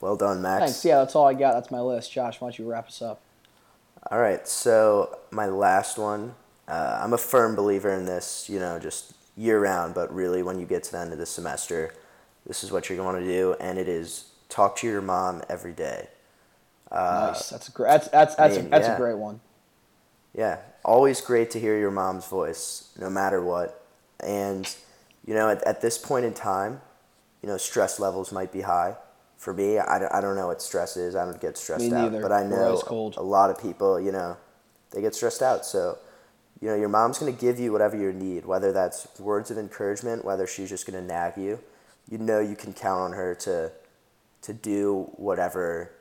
Well 0.00 0.16
done, 0.16 0.42
Max. 0.42 0.60
Thanks. 0.60 0.84
Yeah, 0.84 0.98
that's 0.98 1.16
all 1.16 1.26
I 1.26 1.34
got. 1.34 1.54
That's 1.54 1.70
my 1.70 1.80
list. 1.80 2.12
Josh, 2.12 2.40
why 2.40 2.46
don't 2.46 2.58
you 2.58 2.70
wrap 2.70 2.88
us 2.88 3.02
up? 3.02 3.20
All 4.10 4.20
right, 4.20 4.46
so 4.46 5.18
my 5.30 5.46
last 5.46 5.98
one. 5.98 6.34
Uh, 6.68 7.00
I'm 7.02 7.12
a 7.14 7.18
firm 7.18 7.56
believer 7.56 7.92
in 7.92 8.04
this. 8.04 8.48
You 8.48 8.58
know, 8.58 8.78
just 8.78 9.12
year 9.36 9.60
round, 9.60 9.94
but 9.94 10.14
really 10.14 10.42
when 10.42 10.58
you 10.58 10.66
get 10.66 10.82
to 10.84 10.92
the 10.92 10.98
end 10.98 11.12
of 11.12 11.18
the 11.18 11.26
semester, 11.26 11.94
this 12.46 12.62
is 12.62 12.70
what 12.70 12.88
you're 12.88 12.98
going 12.98 13.20
to 13.20 13.26
do, 13.26 13.56
and 13.60 13.78
it 13.78 13.88
is 13.88 14.26
talk 14.48 14.76
to 14.76 14.86
your 14.86 15.00
mom 15.00 15.42
every 15.48 15.72
day. 15.72 16.08
Uh, 16.90 17.30
nice. 17.32 17.50
That's 17.50 17.68
a 17.68 17.72
great. 17.72 17.88
That's 17.88 18.08
that's 18.08 18.34
that's, 18.36 18.54
I 18.54 18.56
mean, 18.58 18.66
a, 18.66 18.70
that's 18.70 18.88
yeah. 18.88 18.94
a 18.94 18.98
great 18.98 19.18
one. 19.18 19.40
Yeah, 20.34 20.58
always 20.88 21.20
great 21.20 21.50
to 21.52 21.60
hear 21.60 21.78
your 21.78 21.90
mom's 21.90 22.26
voice, 22.26 22.90
no 22.98 23.10
matter 23.10 23.44
what. 23.44 23.84
And, 24.20 24.64
you 25.26 25.34
know, 25.34 25.50
at, 25.50 25.62
at 25.64 25.80
this 25.80 25.98
point 25.98 26.24
in 26.24 26.32
time, 26.34 26.80
you 27.42 27.48
know, 27.48 27.58
stress 27.58 28.00
levels 28.00 28.32
might 28.32 28.52
be 28.52 28.62
high. 28.62 28.96
For 29.36 29.52
me, 29.54 29.78
I, 29.78 29.98
don't- 30.00 30.12
I 30.12 30.20
don't 30.20 30.34
know 30.34 30.48
what 30.48 30.60
stress 30.62 30.96
is. 30.96 31.14
I 31.14 31.24
don't 31.24 31.40
get 31.40 31.56
stressed 31.58 31.84
Me 31.92 31.96
out. 31.96 32.12
But 32.22 32.32
I 32.32 32.42
know 32.50 32.72
a 33.18 33.22
lot 33.22 33.50
of 33.50 33.60
people, 33.60 34.00
you 34.00 34.10
know, 34.12 34.36
they 34.90 35.00
get 35.00 35.14
stressed 35.14 35.42
out. 35.42 35.64
So, 35.66 35.98
you 36.60 36.68
know, 36.68 36.74
your 36.74 36.88
mom's 36.88 37.18
going 37.18 37.32
to 37.32 37.40
give 37.40 37.60
you 37.60 37.70
whatever 37.70 37.96
you 37.96 38.12
need, 38.12 38.46
whether 38.46 38.72
that's 38.72 39.06
words 39.20 39.50
of 39.52 39.58
encouragement, 39.58 40.24
whether 40.24 40.46
she's 40.46 40.70
just 40.70 40.90
going 40.90 41.00
to 41.00 41.06
nag 41.06 41.36
you. 41.36 41.60
You 42.10 42.18
know 42.18 42.40
you 42.40 42.56
can 42.56 42.72
count 42.72 43.00
on 43.00 43.12
her 43.12 43.34
to, 43.46 43.70
to 44.42 44.52
do 44.54 45.10
whatever 45.16 45.92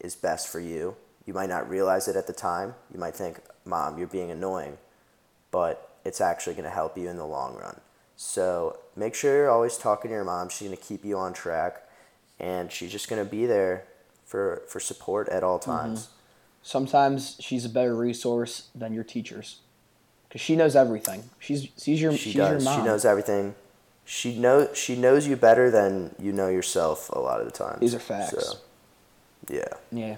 is 0.00 0.14
best 0.14 0.48
for 0.48 0.60
you. 0.60 0.96
You 1.26 1.34
might 1.34 1.48
not 1.48 1.68
realize 1.68 2.08
it 2.08 2.16
at 2.16 2.26
the 2.26 2.32
time. 2.32 2.74
You 2.92 2.98
might 2.98 3.14
think, 3.14 3.40
Mom, 3.64 3.98
you're 3.98 4.06
being 4.08 4.30
annoying, 4.30 4.78
but 5.50 5.90
it's 6.04 6.20
actually 6.20 6.54
going 6.54 6.64
to 6.64 6.70
help 6.70 6.98
you 6.98 7.08
in 7.08 7.16
the 7.16 7.26
long 7.26 7.56
run. 7.56 7.80
So 8.16 8.78
make 8.96 9.14
sure 9.14 9.36
you're 9.36 9.50
always 9.50 9.76
talking 9.76 10.10
to 10.10 10.14
your 10.14 10.24
mom. 10.24 10.48
She's 10.48 10.68
going 10.68 10.76
to 10.76 10.82
keep 10.82 11.04
you 11.04 11.16
on 11.16 11.32
track, 11.32 11.82
and 12.38 12.70
she's 12.70 12.92
just 12.92 13.08
going 13.08 13.24
to 13.24 13.30
be 13.30 13.46
there 13.46 13.84
for, 14.24 14.62
for 14.68 14.80
support 14.80 15.28
at 15.28 15.42
all 15.42 15.58
mm-hmm. 15.58 15.70
times. 15.70 16.08
Sometimes 16.62 17.36
she's 17.40 17.64
a 17.64 17.68
better 17.68 17.94
resource 17.94 18.68
than 18.74 18.92
your 18.92 19.02
teachers, 19.02 19.60
because 20.28 20.40
she 20.40 20.54
knows 20.54 20.76
everything. 20.76 21.24
She's 21.40 21.68
she's 21.76 22.00
your 22.00 22.12
She 22.12 22.18
she's 22.18 22.34
your 22.36 22.54
does. 22.54 22.64
mom. 22.64 22.80
She 22.80 22.86
knows 22.86 23.04
everything. 23.04 23.56
She 24.04 24.38
knows 24.38 24.76
she 24.78 24.94
knows 24.94 25.26
you 25.26 25.36
better 25.36 25.72
than 25.72 26.14
you 26.20 26.32
know 26.32 26.48
yourself 26.48 27.08
a 27.10 27.18
lot 27.18 27.40
of 27.40 27.46
the 27.46 27.52
time. 27.52 27.78
These 27.80 27.96
are 27.96 27.98
facts. 27.98 28.30
So, 28.30 28.58
yeah. 29.50 29.64
Yeah. 29.90 30.16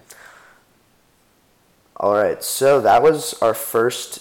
All 1.97 2.15
right. 2.15 2.43
So 2.43 2.81
that 2.81 3.03
was 3.03 3.35
our 3.43 3.55
first 3.55 4.21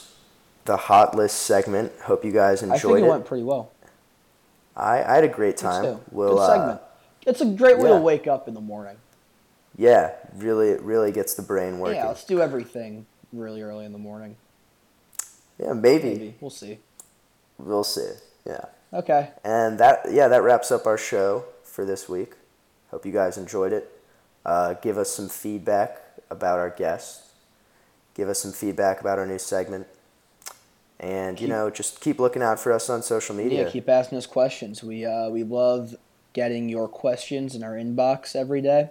the 0.65 0.77
hot 0.77 1.15
list 1.15 1.39
segment. 1.39 1.91
Hope 2.03 2.23
you 2.23 2.31
guys 2.31 2.63
enjoyed 2.63 2.77
I 2.77 2.79
think 2.79 2.99
it 2.99 3.03
it. 3.03 3.09
went 3.09 3.25
pretty 3.25 3.43
well. 3.43 3.71
I, 4.75 5.03
I 5.03 5.15
had 5.15 5.23
a 5.23 5.29
great 5.29 5.57
time. 5.57 5.99
We'll, 6.11 6.35
Good 6.35 6.39
uh, 6.39 6.47
segment. 6.47 6.81
It's 7.25 7.41
a 7.41 7.45
great 7.45 7.77
way 7.77 7.89
yeah. 7.89 7.95
to 7.97 8.01
wake 8.01 8.27
up 8.27 8.47
in 8.47 8.53
the 8.53 8.61
morning. 8.61 8.97
yeah, 9.77 10.11
really, 10.35 10.69
it 10.69 10.81
really 10.81 11.11
gets 11.11 11.35
the 11.35 11.41
brain 11.41 11.79
working. 11.79 11.97
Yeah, 11.97 12.07
let's 12.07 12.25
do 12.25 12.41
everything 12.41 13.05
really 13.31 13.61
early 13.61 13.85
in 13.85 13.91
the 13.91 13.99
morning. 13.99 14.35
Yeah, 15.59 15.73
maybe. 15.73 16.09
Maybe 16.09 16.35
we'll 16.41 16.49
see. 16.49 16.79
We'll 17.57 17.83
see. 17.83 18.11
Yeah. 18.45 18.65
Okay. 18.91 19.29
And 19.43 19.79
that 19.79 20.01
yeah, 20.11 20.27
that 20.27 20.41
wraps 20.43 20.71
up 20.71 20.85
our 20.85 20.97
show 20.97 21.45
for 21.63 21.85
this 21.85 22.09
week. 22.09 22.33
Hope 22.89 23.05
you 23.05 23.11
guys 23.11 23.37
enjoyed 23.37 23.73
it. 23.73 23.89
Uh, 24.45 24.73
give 24.75 24.97
us 24.97 25.11
some 25.11 25.29
feedback 25.29 25.99
about 26.29 26.59
our 26.59 26.69
guests. 26.69 27.32
Give 28.13 28.29
us 28.29 28.39
some 28.39 28.51
feedback 28.51 29.01
about 29.01 29.19
our 29.19 29.25
new 29.25 29.39
segment. 29.39 29.87
And 30.99 31.39
you 31.41 31.47
know, 31.47 31.69
just 31.69 31.99
keep 31.99 32.19
looking 32.19 32.41
out 32.41 32.59
for 32.59 32.71
us 32.71 32.89
on 32.89 33.01
social 33.03 33.35
media. 33.35 33.65
Yeah, 33.65 33.69
keep 33.69 33.89
asking 33.89 34.17
us 34.17 34.25
questions. 34.25 34.83
We 34.83 35.05
uh, 35.05 35.29
we 35.29 35.43
love 35.43 35.95
getting 36.33 36.69
your 36.69 36.87
questions 36.87 37.55
in 37.55 37.63
our 37.63 37.73
inbox 37.73 38.35
every 38.35 38.61
day. 38.61 38.89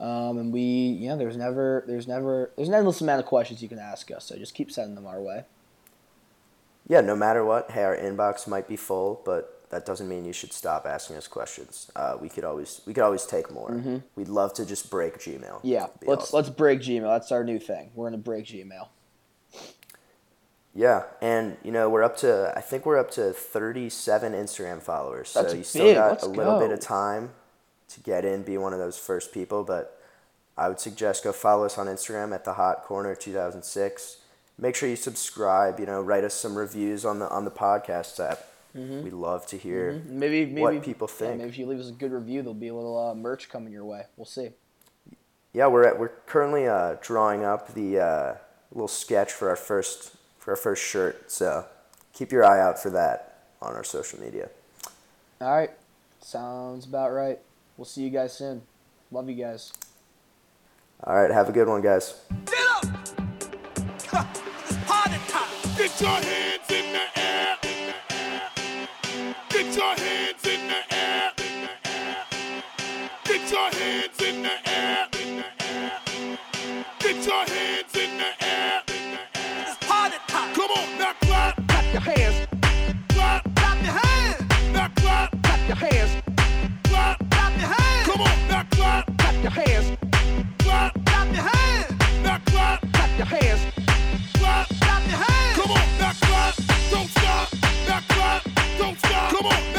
Um, 0.00 0.38
and 0.38 0.52
we, 0.52 0.60
you 0.60 1.08
know, 1.08 1.16
there's 1.16 1.36
never, 1.36 1.82
there's 1.88 2.06
never, 2.06 2.52
there's 2.56 2.68
an 2.68 2.74
endless 2.74 3.00
amount 3.00 3.18
of 3.18 3.26
questions 3.26 3.60
you 3.60 3.68
can 3.68 3.80
ask 3.80 4.12
us. 4.12 4.26
So 4.26 4.36
just 4.36 4.54
keep 4.54 4.70
sending 4.70 4.94
them 4.94 5.06
our 5.06 5.20
way. 5.20 5.44
yeah, 6.88 7.02
no 7.02 7.14
matter 7.14 7.44
what, 7.44 7.70
hey, 7.70 7.82
our 7.82 7.96
inbox 7.96 8.48
might 8.48 8.66
be 8.66 8.76
full, 8.76 9.20
but 9.24 9.57
that 9.70 9.84
doesn't 9.84 10.08
mean 10.08 10.24
you 10.24 10.32
should 10.32 10.52
stop 10.52 10.86
asking 10.86 11.16
us 11.16 11.28
questions. 11.28 11.90
Uh, 11.94 12.16
we 12.20 12.28
could 12.28 12.44
always 12.44 12.80
we 12.86 12.94
could 12.94 13.04
always 13.04 13.26
take 13.26 13.50
more. 13.50 14.02
We'd 14.16 14.28
love 14.28 14.54
to 14.54 14.66
just 14.66 14.90
break 14.90 15.18
Gmail. 15.18 15.40
Mm-hmm. 15.40 15.66
Yeah, 15.66 15.86
let's 16.06 16.24
awesome. 16.24 16.36
let's 16.36 16.50
break 16.50 16.80
Gmail. 16.80 17.08
That's 17.08 17.32
our 17.32 17.44
new 17.44 17.58
thing. 17.58 17.90
We're 17.94 18.06
gonna 18.06 18.18
break 18.18 18.46
Gmail. 18.46 18.88
Yeah, 20.74 21.04
and 21.20 21.56
you 21.64 21.72
know 21.72 21.88
we're 21.90 22.02
up 22.02 22.16
to 22.18 22.52
I 22.56 22.60
think 22.60 22.86
we're 22.86 22.98
up 22.98 23.10
to 23.12 23.32
thirty 23.32 23.88
seven 23.90 24.32
Instagram 24.32 24.80
followers. 24.80 25.32
That's 25.34 25.50
so 25.50 25.56
you 25.56 25.64
still 25.64 25.84
big. 25.86 25.96
got 25.96 26.10
Let's 26.10 26.24
a 26.24 26.28
little 26.28 26.58
bit 26.58 26.70
of 26.70 26.80
time 26.80 27.30
to 27.88 28.00
get 28.00 28.24
in, 28.24 28.42
be 28.42 28.58
one 28.58 28.72
of 28.72 28.78
those 28.78 28.98
first 28.98 29.32
people. 29.32 29.64
But 29.64 30.00
I 30.56 30.68
would 30.68 30.80
suggest 30.80 31.24
go 31.24 31.32
follow 31.32 31.64
us 31.64 31.78
on 31.78 31.86
Instagram 31.86 32.34
at 32.34 32.44
the 32.44 32.54
Hot 32.54 32.84
Corner 32.84 33.14
two 33.14 33.32
thousand 33.32 33.62
six. 33.64 34.18
Make 34.56 34.74
sure 34.74 34.88
you 34.88 34.96
subscribe. 34.96 35.80
You 35.80 35.86
know, 35.86 36.00
write 36.00 36.24
us 36.24 36.34
some 36.34 36.56
reviews 36.56 37.04
on 37.04 37.18
the 37.18 37.28
on 37.28 37.44
the 37.44 37.50
podcast 37.50 38.20
app. 38.20 38.44
We'd 38.78 39.12
love 39.12 39.46
to 39.48 39.56
hear. 39.56 40.02
Maybe 40.06 40.46
maybe 40.46 40.60
What 40.60 40.82
people 40.82 41.08
yeah, 41.10 41.16
think. 41.16 41.38
maybe 41.38 41.50
if 41.50 41.58
you 41.58 41.66
leave 41.66 41.80
us 41.80 41.88
a 41.88 41.92
good 41.92 42.12
review, 42.12 42.42
there'll 42.42 42.54
be 42.54 42.68
a 42.68 42.74
little 42.74 42.98
uh, 43.10 43.14
merch 43.14 43.48
coming 43.48 43.72
your 43.72 43.84
way. 43.84 44.02
We'll 44.16 44.26
see. 44.26 44.50
Yeah, 45.52 45.66
we're 45.66 45.84
at, 45.84 45.98
we're 45.98 46.08
currently 46.26 46.66
uh, 46.66 46.96
drawing 47.00 47.44
up 47.44 47.74
the 47.74 47.98
uh, 47.98 48.34
little 48.72 48.88
sketch 48.88 49.32
for 49.32 49.48
our 49.48 49.56
first 49.56 50.16
for 50.38 50.52
our 50.52 50.56
first 50.56 50.82
shirt. 50.82 51.30
So 51.30 51.66
keep 52.12 52.30
your 52.32 52.44
eye 52.44 52.60
out 52.60 52.80
for 52.80 52.90
that 52.90 53.38
on 53.60 53.74
our 53.74 53.84
social 53.84 54.20
media. 54.20 54.50
All 55.40 55.50
right, 55.56 55.70
sounds 56.20 56.86
about 56.86 57.12
right. 57.12 57.38
We'll 57.76 57.84
see 57.84 58.02
you 58.02 58.10
guys 58.10 58.32
soon. 58.36 58.62
Love 59.10 59.28
you 59.28 59.36
guys. 59.36 59.72
All 61.04 61.14
right, 61.14 61.30
have 61.30 61.48
a 61.48 61.52
good 61.52 61.68
one, 61.68 61.80
guys. 61.80 62.20
Get 62.44 62.58
up! 62.70 62.84
It's 64.00 64.06
party 64.86 65.16
time! 65.28 65.76
Get 65.76 66.00
your 66.00 66.10
hands 66.10 66.47
hands 73.88 74.22
in 74.22 74.42
the 74.42 74.54
air! 74.68 75.08
In 75.22 75.36
the 75.36 75.64
air. 75.64 75.92
Get 77.00 77.26
your 77.26 77.44
hands 77.52 77.94
in 77.94 78.12
the 78.20 78.30
air! 78.44 78.82
It's 78.86 79.76
party 79.86 80.16
time! 80.26 80.54
Come 80.54 80.70
on, 80.70 80.98
now 80.98 81.12
clap! 81.22 81.54
Clap 81.68 81.92
your 81.92 82.02
hands! 82.02 82.46
Clap! 83.08 83.54
Clap 83.56 83.78
your 83.86 83.96
hands! 84.00 84.72
Now 84.72 84.88
clap! 84.96 85.42
Clap 85.42 85.68
your 85.68 85.76
hands! 85.76 86.12
Clap! 86.84 87.30
Clap 87.30 87.52
your 87.60 87.70
hands! 87.74 88.06
Come 88.08 88.20
on, 88.20 88.48
now 88.48 88.64
clap! 88.70 89.18
Clap 89.18 89.42
your 89.42 89.54
hands! 89.58 89.86
Clap! 90.58 91.04
Clap 91.06 91.28
your 91.36 91.46
hands! 91.50 91.88
Now 92.22 92.38
clap! 92.50 92.92
Clap 92.92 93.10
your 93.18 93.26
hands! 93.26 93.60
Clap! 94.34 94.68
Clap 94.84 95.02
your 95.12 95.20
hands! 95.24 95.56
Come 95.58 95.70
on, 95.70 95.86
now 95.98 96.12
clap! 96.26 96.54
Don't 96.92 97.10
stop! 97.16 97.48
Now 97.88 98.00
clap! 98.08 98.42
Don't 98.78 98.98
stop! 98.98 99.30
Come 99.32 99.46
on, 99.46 99.62
now 99.72 99.77